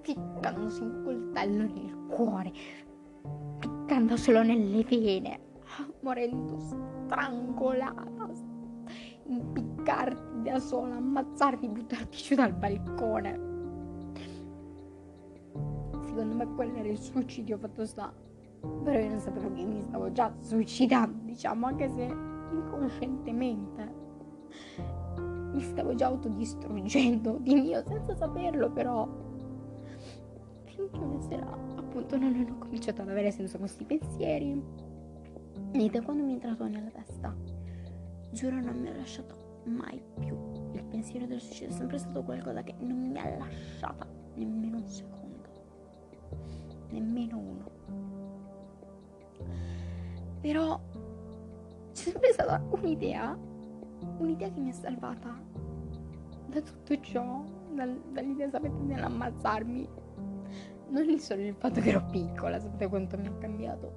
[0.00, 2.52] ficcandosi un coltello nel cuore,
[3.86, 5.38] ficcandoselo nelle vene,
[6.00, 8.28] morendo strangolata,
[9.28, 13.44] impiccarti da sola, ammazzarti, buttarti giù dal balcone.
[16.04, 18.12] Secondo me quello era il suicidio fatto sta.
[18.82, 23.94] Però io non sapevo che mi stavo già suicidando, diciamo, anche se inconscientemente
[25.52, 29.06] mi stavo già autodistruggendo di mio senza saperlo però
[30.76, 34.62] finché una sera appunto non ho cominciato ad avere senso questi pensieri.
[35.72, 37.34] E da quando mi è entrato nella testa
[38.30, 40.36] giuro non mi ha lasciato mai più
[40.72, 41.68] il pensiero del suicidio.
[41.68, 45.48] È sempre stato qualcosa che non mi ha lasciata nemmeno un secondo.
[46.90, 47.70] Nemmeno uno.
[50.40, 50.78] Però
[51.92, 53.36] c'è sempre stata un'idea
[54.18, 55.34] un'idea che mi ha salvata
[56.48, 59.88] da tutto ciò, dal, dall'idea, sapete, nell'ammazzarmi.
[60.88, 63.92] Non solo il fatto che ero piccola, sapete quanto mi ha cambiato,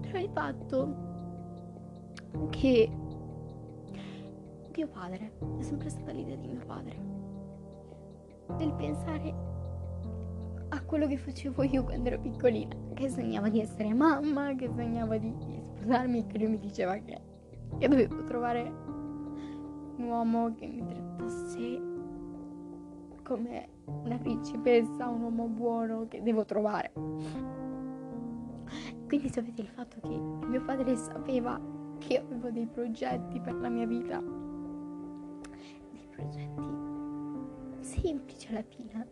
[0.00, 1.12] però il fatto
[2.50, 2.90] che
[4.76, 6.96] mio padre, è sempre stata l'idea di mio padre,
[8.56, 9.34] del pensare
[10.68, 15.16] a quello che facevo io quando ero piccolina, che sognava di essere mamma, che sognava
[15.16, 17.20] di sposarmi, che lui mi diceva che
[17.78, 18.62] io dovevo trovare
[19.96, 21.80] un uomo che mi trattasse
[23.22, 26.92] come una principessa, un uomo buono che devo trovare.
[29.06, 30.16] Quindi sapete il fatto che
[30.46, 31.60] mio padre sapeva
[31.98, 34.20] che io avevo dei progetti per la mia vita,
[35.90, 36.82] dei progetti
[37.80, 39.06] semplici alla fine,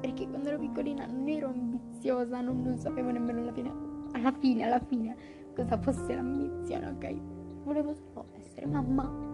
[0.00, 3.72] perché quando ero piccolina non ero ambiziosa, non, non sapevo nemmeno alla fine,
[4.12, 5.16] alla fine, alla fine
[5.54, 7.38] cosa fosse l'ambizione, ok?
[7.64, 9.29] volevo solo essere mamma,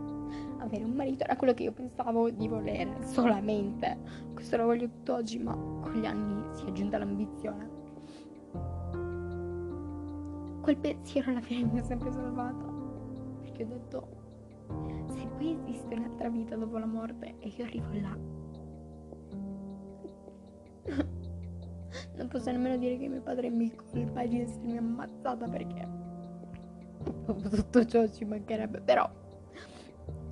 [0.58, 3.98] avere un marito, era quello che io pensavo di volere solamente.
[4.32, 7.70] Questo lo voglio tutt'oggi, ma con gli anni si è aggiunta l'ambizione.
[10.60, 12.64] Quel pensiero alla fine mi ha sempre salvata,
[13.40, 14.08] perché ho detto,
[15.06, 18.16] se poi esiste un'altra vita dopo la morte e io arrivo là,
[22.16, 25.88] non posso nemmeno dire che mio padre mi colpa di essermi ammazzata perché
[27.24, 29.08] dopo tutto ciò ci mancherebbe, però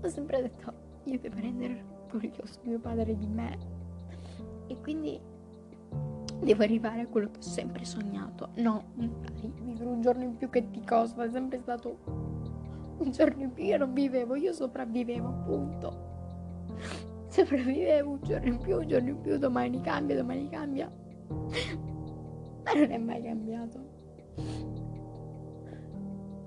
[0.07, 0.73] ho sempre detto
[1.05, 3.59] io devo rendere orgoglioso mio padre di me
[4.67, 5.21] e quindi
[6.40, 8.51] devo arrivare a quello che ho sempre sognato.
[8.57, 11.99] No, vivere un giorno in più che ti costa, è sempre stato
[12.99, 16.12] un giorno in più, io non vivevo, io sopravvivevo, appunto.
[17.29, 20.90] sopravvivevo un giorno in più, un giorno in più, domani cambia, domani cambia.
[22.64, 23.93] Ma non è mai cambiato.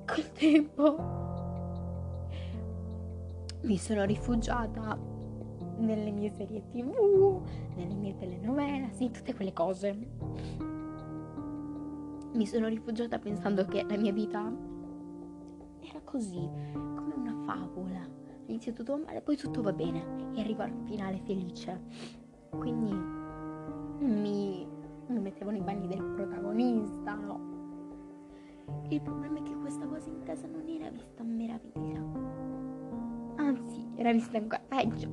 [0.06, 1.26] Col tempo
[3.62, 4.98] mi sono rifugiata
[5.78, 7.41] nelle mie serie tv,
[7.76, 9.96] nelle mie telenovela, sì, tutte quelle cose.
[12.34, 14.52] Mi sono rifugiata pensando che la mia vita
[15.80, 18.06] era così, come una favola.
[18.46, 21.82] Inizia tutto male, poi tutto va bene e arrivo al finale felice.
[22.50, 22.91] Quindi
[24.00, 24.67] mi,
[25.08, 27.56] mi mettevo nei panni del protagonista, no?
[28.89, 32.46] Il problema è che questa cosa in casa non era vista meraviglia
[33.38, 35.10] anzi era vista ancora peggio,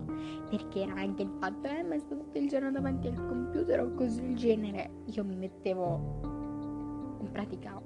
[0.50, 3.94] perché era anche il fatto, eh, ma sto tutto il giorno davanti al computer o
[3.94, 4.90] cose del genere.
[5.06, 6.20] Io mi mettevo
[7.20, 7.80] in pratica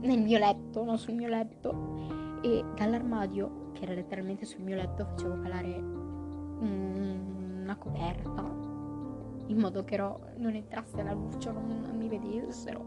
[0.00, 5.04] nel mio letto, no sul mio letto, e dall'armadio, che era letteralmente sul mio letto,
[5.04, 6.02] facevo calare
[6.60, 8.42] una coperta
[9.46, 12.84] in modo che ero, non entrasse la luce, non, non mi vedessero.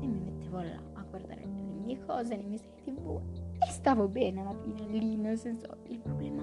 [0.00, 3.20] E mi mettevo là a guardare le mie cose, le mie serie tv
[3.66, 6.42] e stavo bene alla fine lì, nel senso, il problema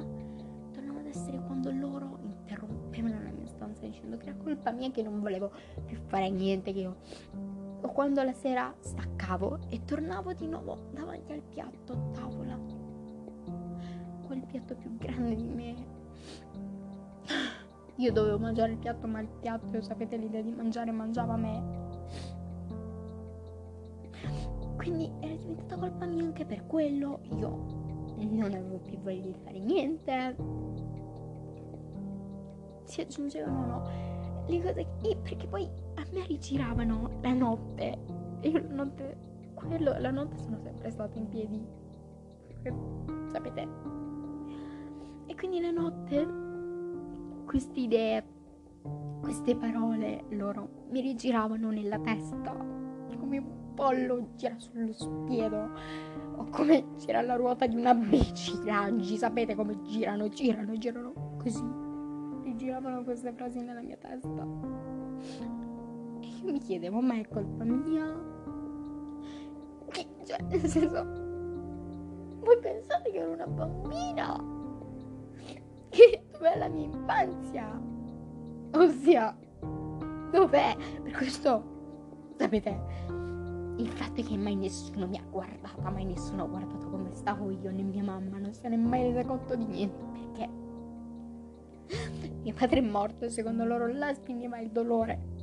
[0.72, 5.02] tornava ad essere quando loro interrompevano la mia stanza dicendo che era colpa mia che
[5.02, 5.52] non volevo
[5.86, 6.98] più fare niente, che io...
[7.82, 12.60] O quando la sera staccavo e tornavo di nuovo davanti al piatto a tavola.
[14.26, 15.76] Quel piatto più grande di me.
[17.96, 21.79] Io dovevo mangiare il piatto, ma il piatto, sapete l'idea di mangiare, mangiava me
[24.80, 27.20] quindi era diventata colpa mia anche per quello.
[27.38, 27.50] Io
[28.16, 30.36] non avevo più voglia di fare niente.
[32.86, 37.98] Si aggiungevano no, le cose che, perché poi a me rigiravano la notte.
[38.40, 39.18] Io la notte,
[39.54, 41.62] quello, la notte sono sempre stata in piedi.
[43.32, 43.68] Sapete?
[45.26, 46.28] E quindi la notte
[47.46, 48.24] queste idee,
[49.22, 52.80] queste parole loro mi rigiravano nella testa
[53.20, 55.70] come pollo gira sullo spiedo.
[56.36, 58.52] O come gira la ruota di una bici.
[58.66, 61.64] Raggi sapete come girano girano girano così.
[62.44, 64.46] E giravano queste frasi nella mia testa.
[66.20, 68.28] E io mi chiedevo ma è colpa mia?
[70.26, 71.28] Cioè nel senso
[72.42, 74.58] voi pensate che ero una bambina?
[75.90, 77.82] Che dov'è la mia infanzia?
[78.74, 79.36] Ossia
[80.32, 80.76] dov'è?
[81.02, 81.78] Per questo
[82.38, 83.19] sapete
[83.80, 87.50] il fatto è che mai nessuno mi ha guardata, mai nessuno ha guardato come stavo
[87.50, 90.50] io, né mia mamma, non se ne è mai resa conto di niente perché
[92.44, 95.38] mio padre è morto e secondo loro là spingeva il dolore.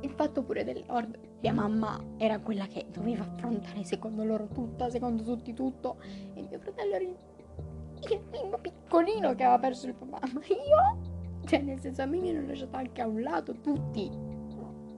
[0.00, 4.90] Il fatto pure del nord, mia mamma era quella che doveva affrontare secondo loro tutto,
[4.90, 5.96] secondo tutti tutto,
[6.34, 7.16] e mio fratello era il,
[8.10, 12.18] il bimbo piccolino che aveva perso il papà, ma io, cioè nel senso a me
[12.18, 14.10] mi hanno lasciato anche a un lato tutti,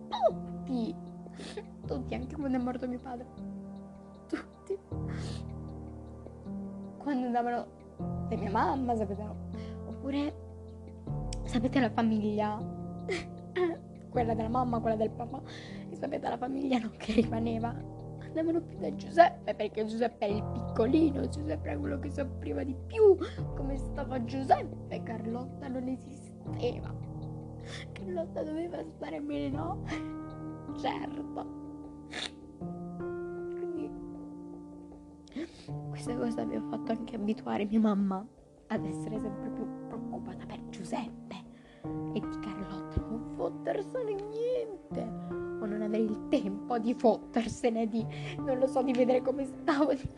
[0.09, 1.06] tutti
[1.87, 3.27] tutti, anche quando è morto mio padre.
[4.29, 4.79] Tutti.
[6.99, 7.67] Quando andavano
[8.29, 9.23] da mia mamma, sapete,
[9.87, 10.35] oppure
[11.45, 12.59] sapete la famiglia,
[14.11, 15.41] quella della mamma, quella del papà,
[15.89, 17.75] e sapete la famiglia no, che rimaneva,
[18.21, 22.77] andavano più da Giuseppe perché Giuseppe è il piccolino, Giuseppe è quello che soffriva di
[22.87, 23.17] più,
[23.55, 26.95] come stava Giuseppe, Carlotta non esisteva.
[27.93, 29.83] Carlotta doveva stare bene, no?
[30.77, 31.27] Certo.
[36.07, 38.25] questa cosa mi ha fatto anche abituare mia mamma
[38.69, 41.35] ad essere sempre più preoccupata per Giuseppe
[42.13, 43.01] e di Carlotta.
[43.01, 45.03] Non fottersene niente.
[45.61, 48.07] O non avere il tempo di fottersene di
[48.39, 49.95] non lo so di vedere come stavo.
[49.95, 50.09] Di...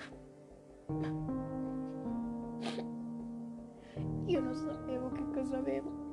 [4.27, 6.07] io non sapevo che cosa avevo.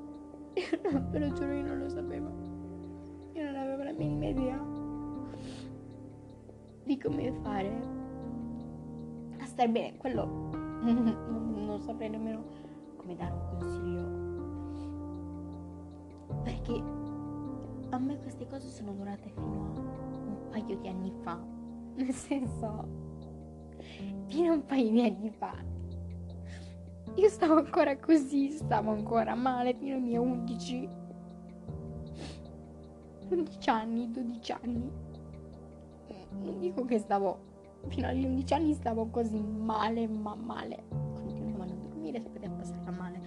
[0.54, 2.45] Io non, ve lo giuro io non lo sapevo
[3.36, 4.58] io non avevo la minima idea
[6.84, 8.04] di come fare
[9.56, 10.26] stai bene, quello
[10.84, 12.44] non saprei nemmeno
[12.98, 14.04] come dare un consiglio.
[16.44, 16.84] Perché
[17.90, 21.40] a me queste cose sono durate fino a un paio di anni fa.
[21.96, 22.86] Nel senso,
[24.26, 25.54] fino a un paio di anni fa.
[27.16, 31.04] Io stavo ancora così, stavo ancora male fino ai miei 11.
[33.30, 34.92] 11 anni, 12 anni.
[36.42, 37.54] Non dico che stavo
[37.88, 40.84] fino agli 11 anni stavo così male, ma male.
[40.90, 43.22] Continuavo a dormire, sapete, a passare male.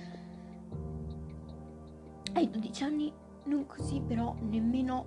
[2.34, 3.12] Ai 12 anni
[3.44, 5.06] non così, però nemmeno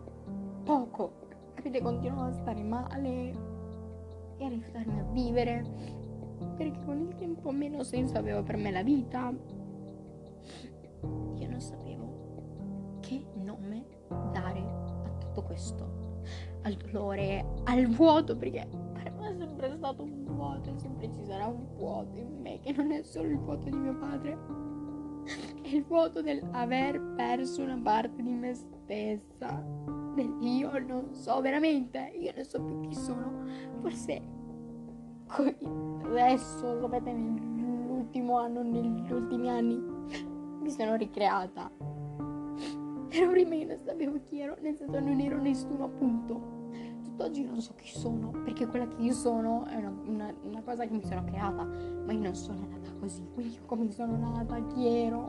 [0.64, 1.20] poco.
[1.54, 3.32] Capite, continuavo a stare male
[4.38, 6.10] e a rifiutarmi a vivere.
[6.56, 9.34] perché con il tempo meno senso aveva per me la vita.
[11.36, 13.86] Io non sapevo che nome
[14.32, 14.81] dare
[15.32, 16.20] tutto questo,
[16.64, 21.24] al dolore, al vuoto, perché per me è sempre stato un vuoto e sempre ci
[21.24, 24.38] sarà un vuoto in me, che non è solo il vuoto di mio padre,
[25.62, 29.64] è il vuoto dell'aver perso una parte di me stessa.
[30.42, 33.46] Io non so veramente, io non so più chi sono.
[33.80, 34.22] Forse
[35.28, 39.82] adesso, sapete, nell'ultimo anno, negli ultimi anni,
[40.62, 41.72] mi sono ricreata.
[43.12, 46.60] Però prima sapevo chi ero, nel senso non ero nessuno appunto.
[47.04, 50.86] Tutt'oggi non so chi sono, perché quella che io sono è una, una, una cosa
[50.86, 54.88] che mi sono creata, ma io non sono nata così, quindi come sono nata, chi
[54.88, 55.26] ero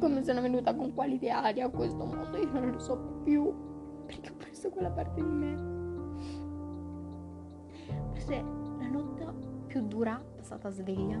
[0.00, 3.52] come sono venuta con quali ideali a questo mondo, io non lo so più,
[4.06, 5.76] perché ho perso quella parte di me.
[8.10, 8.42] Forse
[8.78, 9.26] la notte
[9.66, 11.20] più dura passata sveglia,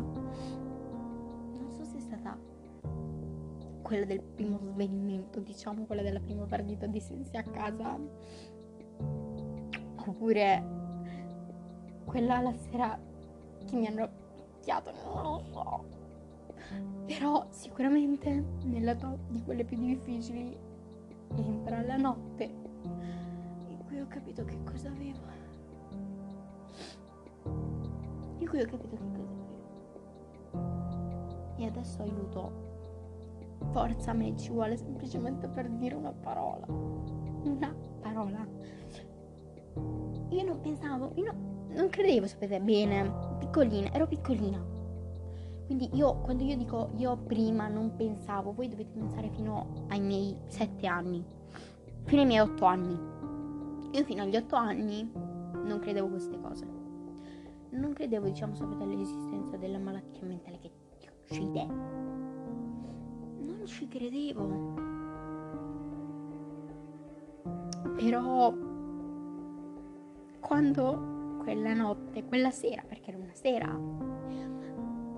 [3.88, 7.98] quella del primo svenimento, diciamo, quella della prima partita di sensi a casa,
[10.06, 10.62] oppure
[12.04, 13.00] quella la sera
[13.64, 15.84] che mi hanno picchiato, non lo so.
[17.06, 20.54] Però sicuramente nella top di quelle più difficili
[21.36, 25.20] entra la notte in cui ho capito che cosa avevo.
[28.36, 29.46] In cui ho capito che cosa avevo.
[31.56, 32.67] E adesso aiuto.
[33.72, 36.66] Forza a me ci vuole semplicemente per dire una parola.
[36.68, 38.46] Una parola.
[40.30, 44.76] Io non pensavo, io no, non credevo, sapete bene, piccolina, ero piccolina
[45.68, 50.34] quindi io, quando io dico io prima non pensavo, voi dovete pensare fino ai miei
[50.46, 51.22] sette anni,
[52.04, 52.98] fino ai miei otto anni.
[53.92, 56.66] Io fino agli otto anni non credevo queste cose.
[57.72, 62.07] Non credevo, diciamo, sapete, all'esistenza della malattia mentale che ti uccide.
[63.68, 64.74] Ci credevo.
[67.96, 68.54] Però
[70.40, 73.78] quando quella notte, quella sera, perché era una sera,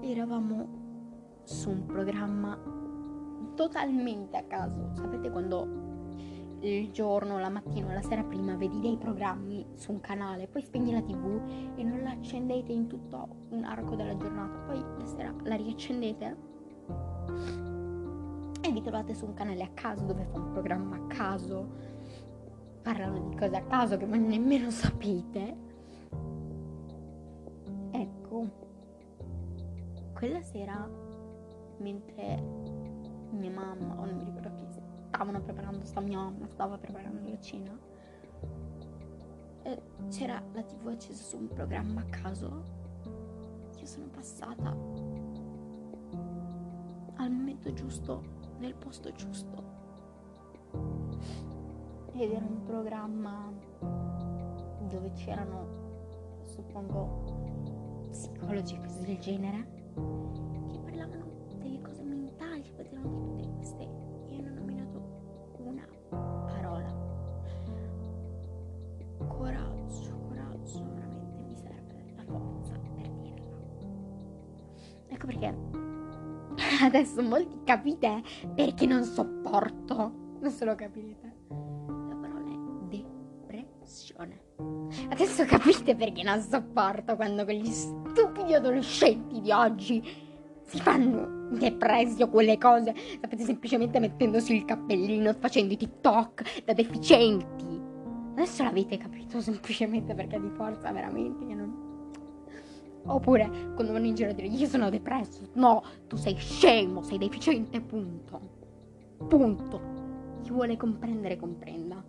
[0.00, 0.68] eravamo
[1.44, 2.58] su un programma
[3.54, 4.90] totalmente a caso.
[4.94, 5.68] Sapete quando
[6.62, 10.62] il giorno, la mattina o la sera prima vedi dei programmi su un canale, poi
[10.62, 11.40] spegni la tv
[11.76, 17.69] e non la accendete in tutto un arco della giornata, poi la sera la riaccendete
[18.70, 21.66] e vi trovate su un canale a caso dove fa un programma a caso,
[22.82, 25.68] parlano di cose a caso che voi nemmeno sapete.
[27.90, 28.48] Ecco,
[30.14, 30.88] quella sera,
[31.78, 32.42] mentre
[33.30, 34.66] mia mamma, o non mi ricordo chi,
[35.08, 37.76] stavano preparando, sta mia mamma stava preparando la cena,
[40.08, 42.78] c'era la tv accesa su un programma a caso.
[43.78, 44.70] Io sono passata
[47.16, 49.78] al momento giusto, nel posto giusto.
[52.12, 53.52] Ed era un programma
[54.88, 59.78] dove c'erano, suppongo, psicologi così del genere
[77.00, 78.22] adesso molti capite
[78.54, 81.34] perché non sopporto, non se lo capirete.
[81.48, 82.96] La parola è
[83.46, 84.42] depressione.
[85.08, 90.02] Adesso capite perché non sopporto quando quegli stupidi adolescenti di oggi
[90.62, 96.74] si fanno depressi o quelle cose, sapete, semplicemente mettendosi il cappellino, facendo i TikTok da
[96.74, 97.80] deficienti.
[98.32, 101.89] Adesso l'avete capito semplicemente perché di forza veramente che non...
[103.06, 105.48] Oppure quando vanno in giro a dire io sono depresso.
[105.54, 108.40] No, tu sei scemo, sei deficiente, punto.
[109.26, 109.80] Punto.
[110.42, 112.02] Chi vuole comprendere, comprenda.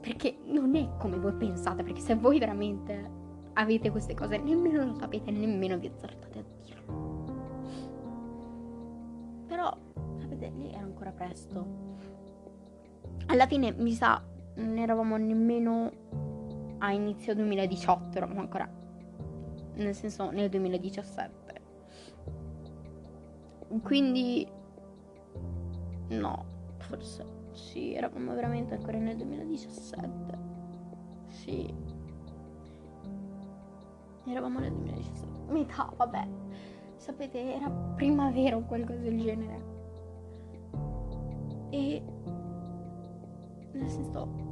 [0.00, 3.10] Perché non è come voi pensate, perché se voi veramente
[3.54, 7.26] avete queste cose, nemmeno lo sapete, nemmeno vi azzardate a dirlo.
[9.46, 9.76] Però,
[10.18, 11.66] sapete, lì era ancora presto.
[13.26, 14.22] Alla fine, mi sa,
[14.54, 15.90] non eravamo nemmeno
[16.78, 18.68] a inizio 2018, eravamo ancora,
[19.74, 21.46] nel senso, nel 2017.
[23.82, 24.48] Quindi,
[26.08, 26.44] no,
[26.78, 30.38] forse sì, eravamo veramente ancora nel 2017.
[31.26, 31.74] Sì.
[34.26, 35.52] Eravamo nel 2017.
[35.52, 36.26] Metà, vabbè.
[36.96, 39.62] Sapete, era primavera o qualcosa del genere.
[41.70, 42.02] E...
[43.72, 44.47] Nel senso...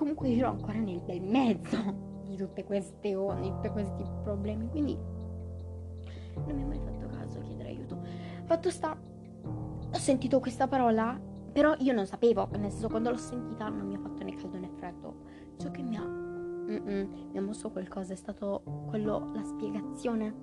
[0.00, 1.76] comunque ero ancora nel bel mezzo
[2.24, 7.38] di tutte queste onde, di tutti questi problemi, quindi non mi è mai fatto caso
[7.38, 8.00] a chiedere aiuto.
[8.44, 11.20] Fatto sta, ho sentito questa parola,
[11.52, 14.58] però io non sapevo, nel senso quando l'ho sentita non mi ha fatto né caldo
[14.58, 15.14] né freddo.
[15.58, 20.34] Ciò che mi ha, mi ha mosso qualcosa è stato quello, la spiegazione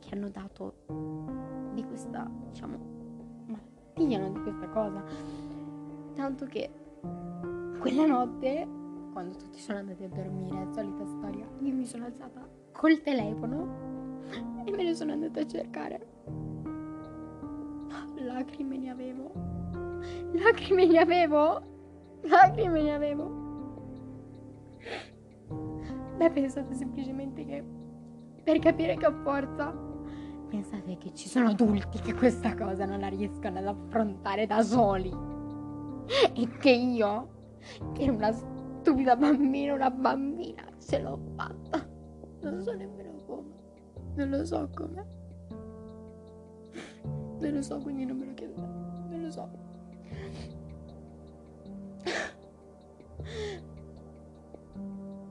[0.00, 0.78] che hanno dato
[1.72, 2.78] di questa, diciamo,
[3.46, 5.04] malattia, non di questa cosa.
[6.14, 6.68] Tanto che
[7.78, 8.82] quella notte,
[9.14, 14.22] quando tutti sono andati a dormire, solita storia, io mi sono alzata col telefono
[14.64, 16.06] e me ne sono andata a cercare.
[18.16, 19.30] Lacrime ne avevo.
[20.32, 21.62] Lacrime ne avevo.
[22.22, 23.42] Lacrime ne avevo.
[26.16, 27.64] Beh, pensate semplicemente che
[28.42, 29.72] per capire che ho forza,
[30.48, 35.12] pensate che ci sono adulti che questa cosa non la riescono ad affrontare da soli.
[36.34, 37.28] E che io,
[37.92, 38.32] che ero una
[38.84, 41.88] stupida bambina, una bambina, ce l'ho fatta.
[42.42, 43.48] Non so nemmeno come.
[44.14, 45.06] Non lo so come.
[47.38, 48.60] Non lo so, quindi non me lo chiedo.
[48.60, 49.48] Non lo so.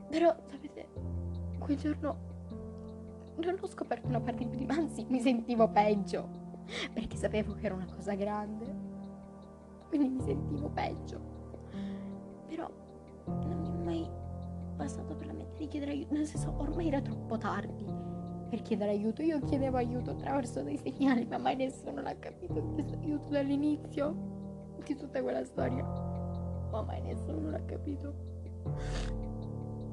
[0.10, 0.88] Però, sapete,
[1.60, 2.18] quel giorno
[3.36, 6.28] non ho scoperto una parte in più di me, anzi mi sentivo peggio,
[6.92, 8.66] perché sapevo che era una cosa grande,
[9.90, 11.20] quindi mi sentivo peggio.
[12.48, 12.82] Però
[13.26, 14.10] non mi è mai
[14.76, 17.86] passato per la mente di chiedere aiuto, nel senso ormai era troppo tardi
[18.50, 22.96] per chiedere aiuto, io chiedevo aiuto attraverso dei segnali, ma mai nessuno l'ha capito questo
[23.02, 24.16] aiuto dall'inizio
[24.84, 25.84] di tutta quella storia,
[26.72, 28.14] ma mai nessuno l'ha capito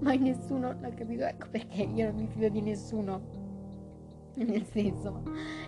[0.00, 1.24] mai nessuno l'ha capito.
[1.24, 3.38] Ecco perché io non mi fido di nessuno.
[4.34, 5.22] Nel senso,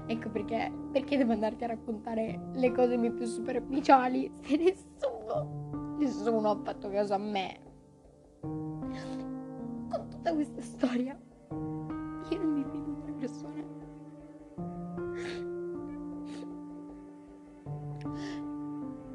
[0.06, 5.61] ecco perché, perché devo andarti a raccontare le cose mie più superficiali se nessuno,
[6.02, 7.58] nessuno ha fatto caso a me.
[8.40, 11.18] Con tutta questa storia,
[11.50, 13.64] io non mi fido delle persone.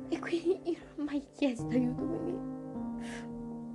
[0.10, 2.38] E quindi io non ho mai chiesto aiuto, quindi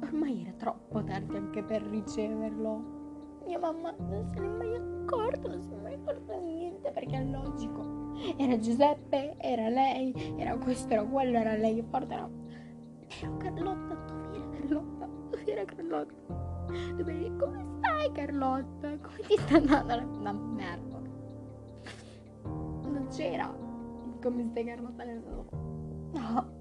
[0.02, 3.00] ormai era troppo tardi anche per riceverlo.
[3.44, 6.90] Mia mamma non se ne è mai accorta, non ne è mai accorta di niente
[6.90, 7.90] perché è logico.
[8.36, 12.41] Era Giuseppe, era lei, era questo, era quello, era lei, forte era.
[13.38, 15.06] Carlotta, dove era Carlotta?
[15.30, 16.14] Dove era Carlotta?
[16.96, 17.36] Dove?
[17.36, 18.98] Come stai Carlotta?
[18.98, 21.00] Come ti sta andando la, la merda?
[22.44, 23.54] Non c'era.
[24.20, 26.60] Come stai Carlotta No.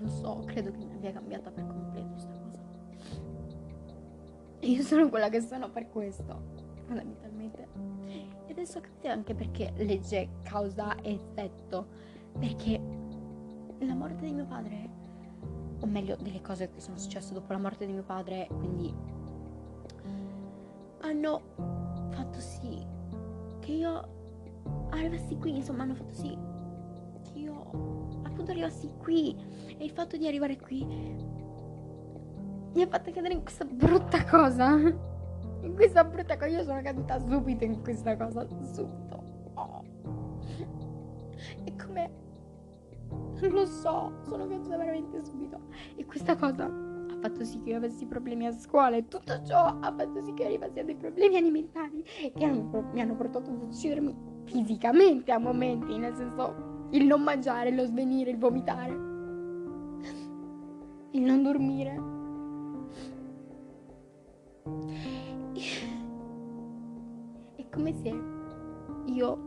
[0.00, 2.62] lo so, credo che mi abbia cambiata per completo questa cosa.
[4.60, 6.42] E io sono quella che sono per questo,
[6.86, 7.66] fondamentalmente.
[8.58, 11.86] E adesso capite anche perché legge causa e effetto.
[12.36, 12.80] Perché
[13.78, 14.88] la morte di mio padre,
[15.78, 18.92] o meglio, delle cose che sono successe dopo la morte di mio padre, quindi
[21.02, 21.42] hanno
[22.10, 22.84] fatto sì
[23.60, 24.08] che io
[24.90, 26.36] arrivassi qui, insomma, hanno fatto sì
[27.22, 27.54] che io
[28.24, 29.36] appunto arrivassi qui
[29.78, 30.84] e il fatto di arrivare qui
[32.74, 35.07] mi ha fatto cadere in questa brutta cosa.
[35.60, 36.50] In questa brutta cosa.
[36.50, 38.46] Io sono caduta subito in questa cosa.
[38.48, 39.22] Subito.
[41.64, 42.10] E come...
[43.40, 45.60] Non lo so, sono caduta veramente subito.
[45.96, 49.78] E questa cosa ha fatto sì che io avessi problemi a scuola e tutto ciò
[49.80, 54.14] ha fatto sì che arrivassi a dei problemi alimentari che mi hanno portato ad uccidermi
[54.44, 58.92] fisicamente a momenti, nel senso il non mangiare, lo svenire, il vomitare,
[61.10, 62.16] il non dormire.
[67.78, 68.12] Come se
[69.06, 69.38] io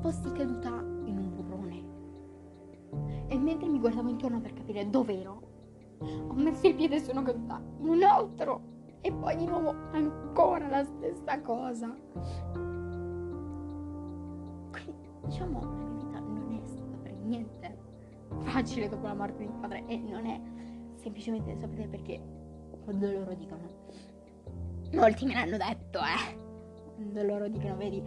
[0.00, 0.68] fossi caduta
[1.04, 1.90] in un burrone.
[3.28, 5.42] E mentre mi guardavo intorno per capire dove ero,
[6.00, 8.70] ho messo il piede e sono caduta in un altro
[9.00, 11.96] e poi di nuovo ancora la stessa cosa.
[14.72, 15.60] Quindi, diciamo,
[17.22, 17.78] niente
[18.40, 20.40] facile dopo la morte di mio padre e non è
[20.96, 22.20] semplicemente sapete perché
[22.82, 23.70] quando loro dicono.
[24.94, 26.50] Molti me l'hanno detto eh
[27.22, 28.02] loro dicono vedi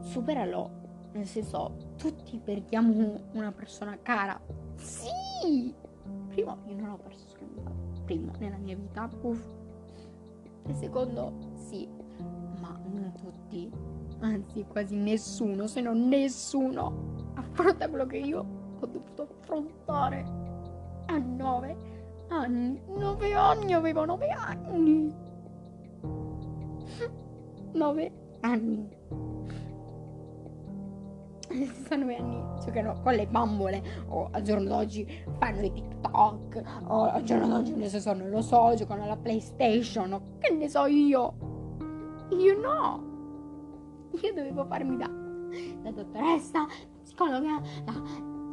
[0.00, 0.80] superalo
[1.12, 4.40] nel senso tutti perdiamo una persona cara.
[4.76, 5.74] Sì!
[6.28, 7.26] Primo io non ho perso
[8.04, 9.08] primo nella mia vita.
[9.22, 9.44] Uff.
[10.66, 11.88] E secondo sì.
[12.60, 13.70] Ma non tutti.
[14.20, 18.46] Anzi quasi nessuno se non nessuno affronta quello che io
[18.78, 20.24] ho dovuto affrontare.
[21.06, 21.76] A nove
[22.28, 22.80] anni.
[22.86, 25.14] Nove anni, avevo nove anni.
[27.72, 29.00] Nove anni.
[31.52, 35.06] 69 anni giocano con le bambole o al giorno d'oggi
[35.38, 40.12] fanno i TikTok o al giorno d'oggi nel senso non lo so, giocano alla PlayStation
[40.12, 41.34] o che ne so io.
[42.30, 43.10] Io no.
[44.22, 45.10] Io dovevo farmi da,
[45.82, 46.66] da dottoressa,
[47.02, 47.92] psicologa, da,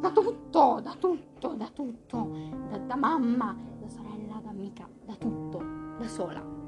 [0.00, 2.30] da tutto, da tutto, da tutto,
[2.70, 5.62] da, da mamma, da sorella, da amica, da tutto,
[5.98, 6.59] da sola.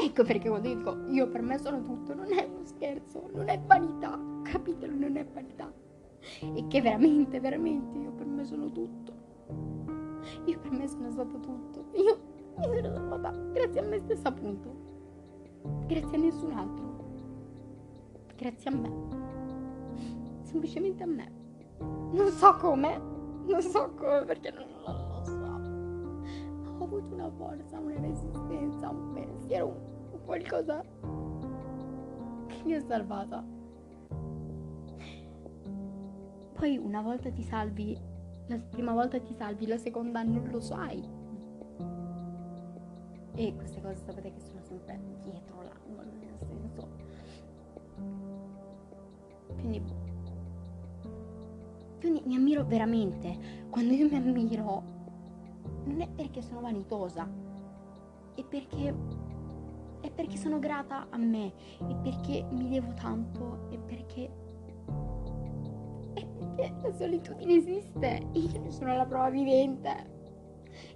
[0.00, 3.48] Ecco perché quando io dico io per me sono tutto, non è uno scherzo, non
[3.48, 5.72] è vanità, capitelo, non è vanità.
[6.40, 9.12] E che veramente, veramente io per me sono tutto.
[10.44, 11.86] Io per me sono stata tutto.
[11.94, 12.16] Io
[12.58, 14.86] mi sono salvata grazie a me stessa appunto.
[15.88, 16.96] Grazie a nessun altro.
[18.36, 18.92] Grazie a me.
[20.42, 21.32] Semplicemente a me.
[21.78, 23.00] Non so come,
[23.46, 24.66] non so come perché non
[26.78, 30.80] ho avuto una forza, una resistenza, un pensiero, un, qualcosa
[32.46, 33.44] che mi ha salvata.
[36.54, 37.98] Poi una volta ti salvi,
[38.46, 41.02] la prima volta ti salvi, la seconda non lo sai.
[43.34, 46.88] E queste cose sapete che sono sempre dietro l'angolo, nel senso.
[49.54, 49.82] Quindi,
[52.00, 53.66] quindi mi ammiro veramente.
[53.70, 54.96] Quando io mi ammiro,
[55.88, 57.28] non è perché sono vanitosa,
[58.34, 58.94] è perché,
[60.00, 64.46] è perché sono grata a me, è perché mi devo tanto, è perché
[66.58, 70.16] perché la solitudine esiste io ne sono la prova vivente.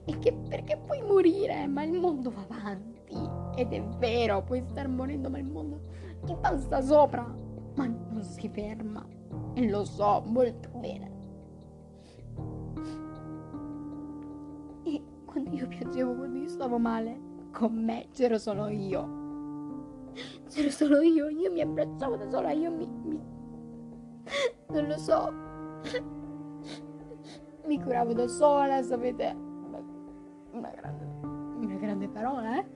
[0.05, 3.17] E che perché puoi morire, ma il mondo va avanti.
[3.55, 5.81] Ed è vero, puoi star morendo, ma il mondo
[6.25, 7.23] ti passa sopra,
[7.77, 9.07] ma non si ferma.
[9.55, 11.12] E lo so molto bene.
[15.33, 17.19] Quando io piangevo, quando io stavo male,
[17.51, 19.21] con me c'ero solo io.
[20.51, 23.21] C'ero solo io, io mi abbracciavo da sola, io mi, mi
[24.69, 25.33] non lo so.
[27.67, 29.35] Mi curavo da sola, sapete?
[30.53, 32.67] Una grande, una grande parola, eh?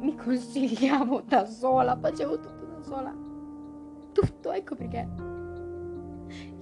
[0.00, 3.16] Mi consigliavo da sola, facevo tutto da sola.
[4.12, 5.08] Tutto, ecco perché.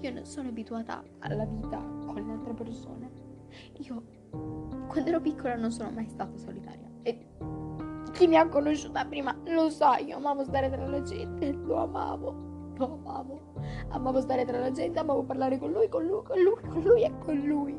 [0.00, 3.21] Io non sono abituata alla vita con le altre persone.
[3.78, 4.02] Io,
[4.88, 6.90] quando ero piccola, non sono mai stata solitaria.
[7.02, 7.26] E
[8.12, 12.50] chi mi ha conosciuta prima lo sa, io amavo stare tra la gente, lo amavo
[12.76, 13.40] lo amavo.
[13.88, 17.02] Amavo stare tra la gente, amavo parlare con lui, con lui, con lui, con lui
[17.04, 17.78] e con lui.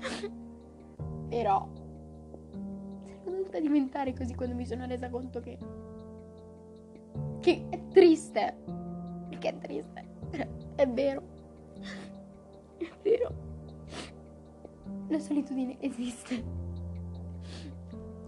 [1.28, 1.68] Però
[3.22, 5.58] sono dovuta diventare così quando mi sono resa conto che
[7.40, 8.56] che è triste.
[9.38, 10.08] Che è triste.
[10.74, 11.22] È vero.
[12.76, 13.49] È vero.
[15.08, 16.58] La solitudine esiste.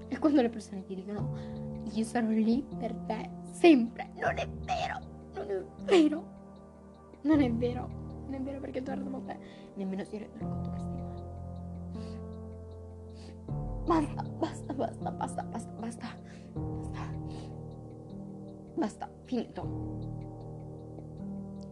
[0.09, 5.13] E quando le persone ti dicono io sarò lì per te sempre, non è vero
[5.35, 6.25] non è vero.
[7.23, 7.89] Non è vero.
[8.25, 9.39] Non è vero perché Edoardo Mopè
[9.75, 11.11] nemmeno si rendono conto che stai male.
[13.85, 16.07] Basta, basta, basta, basta, basta, basta.
[16.55, 17.01] Basta.
[18.75, 20.11] Basta, finito.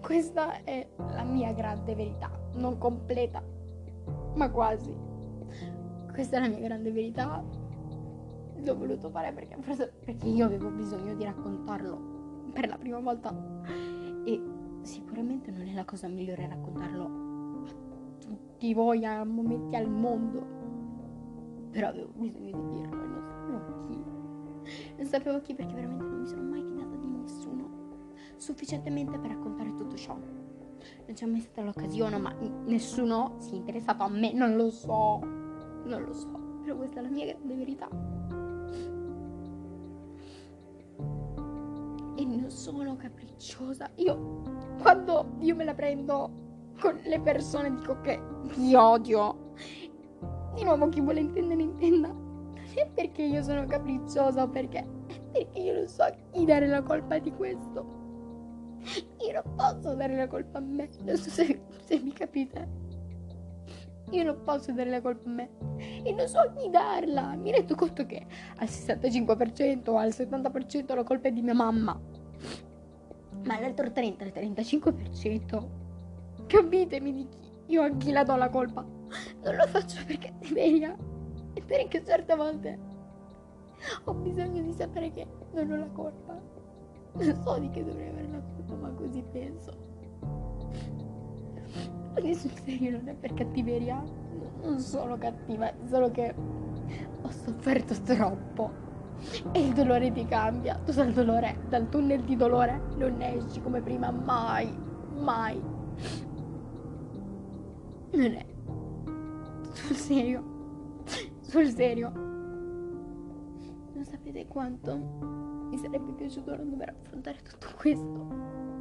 [0.01, 3.43] Questa è la mia grande verità, non completa,
[4.35, 4.95] ma quasi.
[6.13, 7.43] Questa è la mia grande verità.
[8.63, 13.35] L'ho voluto fare perché forse perché io avevo bisogno di raccontarlo per la prima volta
[14.25, 14.43] e
[14.83, 17.73] sicuramente non è la cosa migliore raccontarlo a
[18.19, 20.59] tutti voi a momenti al mondo
[21.71, 24.05] però avevo bisogno di dirlo e non sapevo chi
[24.97, 27.69] non sapevo chi perché veramente non mi sono mai fidata di nessuno
[28.37, 30.19] sufficientemente per raccontare tutto ciò
[31.07, 35.19] non c'è mai stata l'occasione ma nessuno si è interessato a me non lo so
[35.21, 36.29] non lo so
[36.63, 37.89] però questa è la mia grande verità
[42.21, 43.91] e non sono capricciosa.
[43.97, 44.43] Io,
[44.83, 46.31] quando io me la prendo
[46.79, 48.21] con le persone, dico che
[48.57, 49.53] vi odio.
[50.55, 52.15] Di nuovo, chi vuole intendere, intenda.
[52.75, 54.87] È perché io sono capricciosa o perché.
[55.33, 58.00] Perché io non so a chi dare la colpa di questo.
[59.19, 60.89] Io non posso dare la colpa a me.
[61.03, 62.89] Non so se, se mi capite.
[64.11, 65.51] Io non posso dare la colpa a me
[66.03, 67.35] e non so chi darla.
[67.37, 68.27] Mi rendo conto che
[68.57, 71.99] al 65% o al 70% la colpa è di mia mamma.
[73.45, 75.69] Ma l'altro 30, 35%,
[76.47, 77.39] capitemi di chi?
[77.67, 78.83] Io a chi la do la colpa?
[78.83, 80.97] Non lo faccio perché cattiveria
[81.55, 82.79] e perché certe volte
[84.05, 86.50] ho bisogno di sapere che non ho la colpa.
[87.13, 89.89] Non so di che dovrei avere la colpa, ma così penso.
[92.13, 94.03] Quindi sul serio non è per cattiveria,
[94.63, 96.35] non sono cattiva, solo che
[97.23, 98.89] ho sofferto troppo.
[99.53, 100.77] e il dolore ti cambia.
[100.85, 104.77] Tu dal dolore, dal tunnel di dolore non ne esci come prima mai,
[105.19, 105.61] mai.
[108.13, 108.47] Non è.
[109.73, 110.43] Sul serio.
[111.41, 112.11] Sul serio.
[113.93, 118.29] Non sapete quanto mi sarebbe piaciuto non dover affrontare tutto questo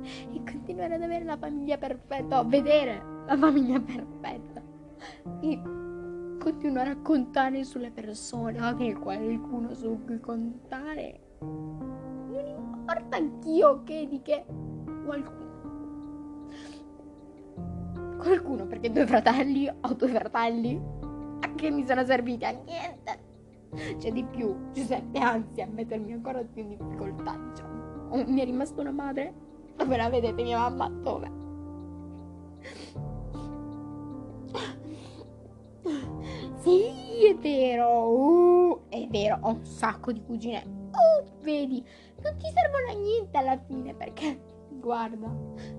[0.01, 4.61] e continuare ad avere la famiglia perfetta, a vedere la famiglia perfetta
[5.41, 5.61] e
[6.39, 11.19] continuare a contare sulle persone, avere qualcuno su cui contare.
[11.41, 14.45] Non importa anch'io che di che
[15.05, 15.47] qualcuno.
[18.17, 20.81] Qualcuno, perché due fratelli ho due fratelli.
[21.41, 22.45] A che mi sono serviti?
[22.45, 23.28] A niente.
[23.97, 28.26] C'è di più, Giuseppe, anzi a mettermi ancora più in difficoltà, diciamo.
[28.26, 29.34] Mi è rimasta una madre?
[29.76, 30.89] Dove la vedete mia mamma?
[30.89, 31.32] Dove?
[36.61, 38.09] Sì, è vero.
[38.09, 40.63] Uh, è vero, ho un sacco di cugine.
[40.65, 41.86] Uh, vedi,
[42.22, 44.39] non ti servono a niente alla fine perché,
[44.80, 45.28] guarda,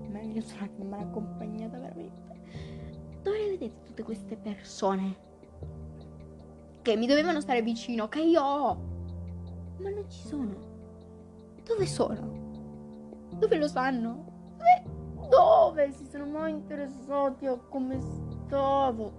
[0.08, 2.40] meglio sono che me l'ha accompagnata veramente.
[3.22, 5.28] Dove le vedete tutte queste persone?
[6.82, 8.76] Che mi dovevano stare vicino, che io ho.
[9.78, 10.54] Ma non ci sono.
[11.64, 12.48] Dove sono?
[13.34, 14.24] Dove lo sanno?
[14.56, 15.28] Dove?
[15.28, 19.12] Dove si sono mai interessati a come stavo?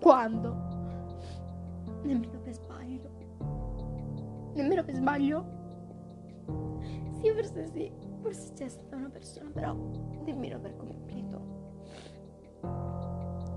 [0.00, 0.54] Quando?
[2.02, 3.10] Nemmeno per sbaglio.
[4.54, 5.60] Nemmeno per sbaglio?
[7.20, 7.90] Sì, forse sì.
[8.20, 9.74] Forse c'è stata una persona, però
[10.24, 11.40] nemmeno per completo.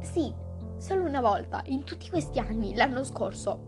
[0.01, 0.33] Sì,
[0.85, 3.65] solo una volta, in tutti questi anni, l'anno scorso.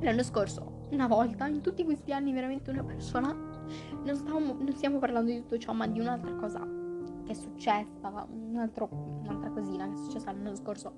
[0.00, 3.32] L'anno scorso, una volta, in tutti questi anni, veramente una persona.
[3.32, 6.60] Non, stavamo, non stiamo parlando di tutto ciò, ma di un'altra cosa
[7.24, 10.92] che è successa, un altro, un'altra cosina che è successa l'anno scorso.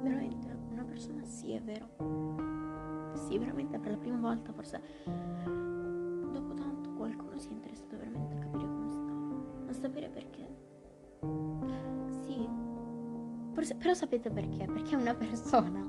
[0.00, 3.12] Veramente, una persona sì, è vero.
[3.16, 8.38] Sì, veramente per la prima volta forse dopo tanto qualcuno si è interessato veramente a
[8.38, 10.73] capire come stavo, a sapere perché.
[13.64, 14.66] Forse, però sapete perché?
[14.66, 15.82] Perché è una persona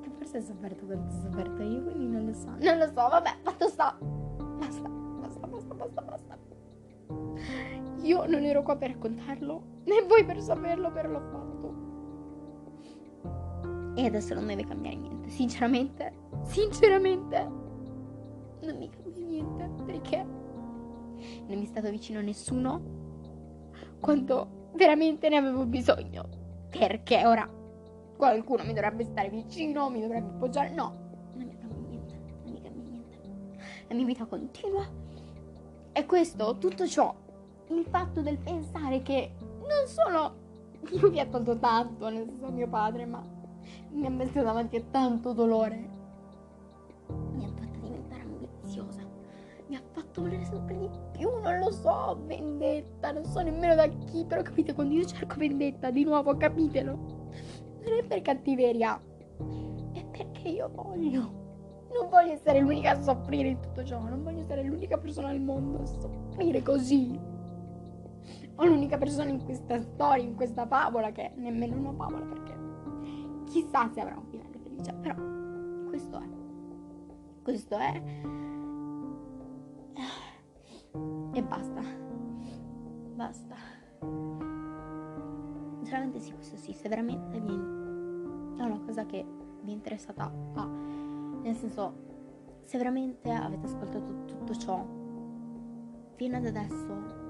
[0.00, 2.48] che forse ha sofferto quanto ho sofferto io, quindi non lo so.
[2.48, 3.94] Non lo so, vabbè, fatto sta.
[4.00, 6.38] Basta, basta, basta, basta, basta.
[8.00, 11.74] Io non ero qua per raccontarlo, né voi per saperlo, però l'ho fatto.
[13.96, 16.14] E adesso non deve cambiare niente, sinceramente,
[16.44, 17.38] sinceramente,
[18.62, 22.80] non mi cambia niente, perché non mi è stato vicino nessuno
[24.00, 26.39] quanto veramente ne avevo bisogno.
[26.70, 27.48] Perché ora
[28.16, 30.94] qualcuno mi dovrebbe stare vicino, mi dovrebbe appoggiare, no,
[31.34, 32.14] non mi cambia niente,
[32.44, 33.18] non mi cambia niente.
[33.88, 34.86] La mia vita continua.
[35.92, 37.14] E questo, tutto ciò,
[37.68, 40.34] il fatto del pensare che non solo
[41.10, 43.22] mi ha tolto tanto, nel senso mio padre, ma
[43.90, 45.89] mi ha messo davanti a tanto dolore.
[50.10, 54.42] Fatto volere sempre di più, non lo so, vendetta, non so nemmeno da chi, però
[54.42, 56.92] capite, quando io cerco vendetta, di nuovo, capitelo.
[57.82, 59.00] Non è per cattiveria,
[59.92, 61.38] è perché io voglio.
[61.92, 65.40] Non voglio essere l'unica a soffrire in tutto ciò, non voglio essere l'unica persona al
[65.40, 67.18] mondo a soffrire così
[68.56, 72.54] o l'unica persona in questa storia, in questa favola, che è nemmeno una favola perché
[73.46, 75.14] chissà se avrà un finale felice, però
[75.88, 76.28] questo è.
[77.42, 78.59] Questo è.
[81.32, 81.82] E basta.
[83.14, 83.54] Basta.
[85.76, 87.52] Sinceramente sì, questo sì, se veramente vi
[88.60, 89.24] è una cosa che
[89.62, 90.66] vi è interessata a...
[91.42, 91.92] Nel senso,
[92.62, 94.84] se veramente avete ascoltato tutto ciò
[96.16, 97.20] fino ad adesso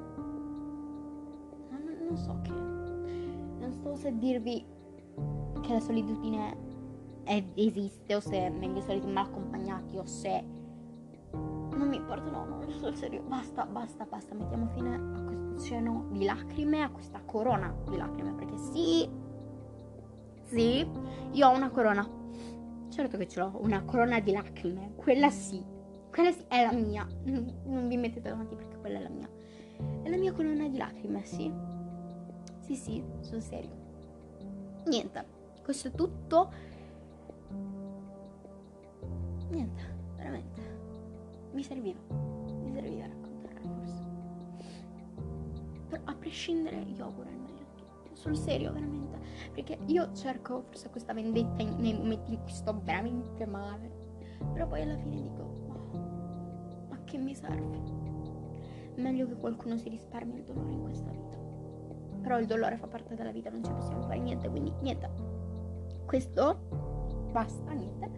[2.10, 2.50] non so che.
[2.50, 4.64] Non so se dirvi
[5.60, 6.56] che la solitudine
[7.24, 10.58] è, esiste o se meglio soliti mal accompagnati o se.
[11.80, 13.22] Non mi importa, no, no, sul serio.
[13.22, 14.34] Basta, basta, basta.
[14.34, 18.34] Mettiamo fine a questo oceano di lacrime, a questa corona di lacrime.
[18.34, 19.08] Perché sì,
[20.42, 20.86] sì,
[21.32, 22.06] io ho una corona.
[22.90, 24.92] Certo che ce l'ho, una corona di lacrime.
[24.94, 25.64] Quella sì.
[26.10, 27.08] Quella sì, è la mia.
[27.24, 29.30] Non vi mettete davanti perché quella è la mia.
[30.02, 31.50] È la mia corona di lacrime, sì.
[32.58, 33.70] Sì, sì, sul serio.
[34.84, 35.24] Niente,
[35.64, 36.52] questo è tutto.
[39.48, 39.99] Niente.
[41.52, 42.00] Mi serviva.
[42.62, 44.02] Mi serviva raccontare forse.
[45.88, 48.14] Però a prescindere io auguro il meglio a tutti.
[48.16, 49.18] Sul serio, veramente.
[49.52, 53.90] Perché io cerco forse questa vendetta in, nei momenti in cui sto veramente male.
[54.52, 57.78] Però poi alla fine dico, oh, ma che mi serve?
[58.96, 61.38] Meglio che qualcuno si risparmi il dolore in questa vita.
[62.20, 65.10] Però il dolore fa parte della vita, non ci possiamo fare niente, quindi niente.
[66.06, 66.58] Questo
[67.32, 68.10] basta, niente.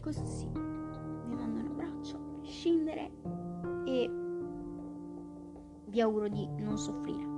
[0.00, 0.22] Oh, basta.
[0.22, 0.46] Questo sì.
[0.46, 3.10] Vi mando un abbraccio, a prescindere,
[3.84, 4.10] e
[5.86, 7.29] vi auguro di non soffrire.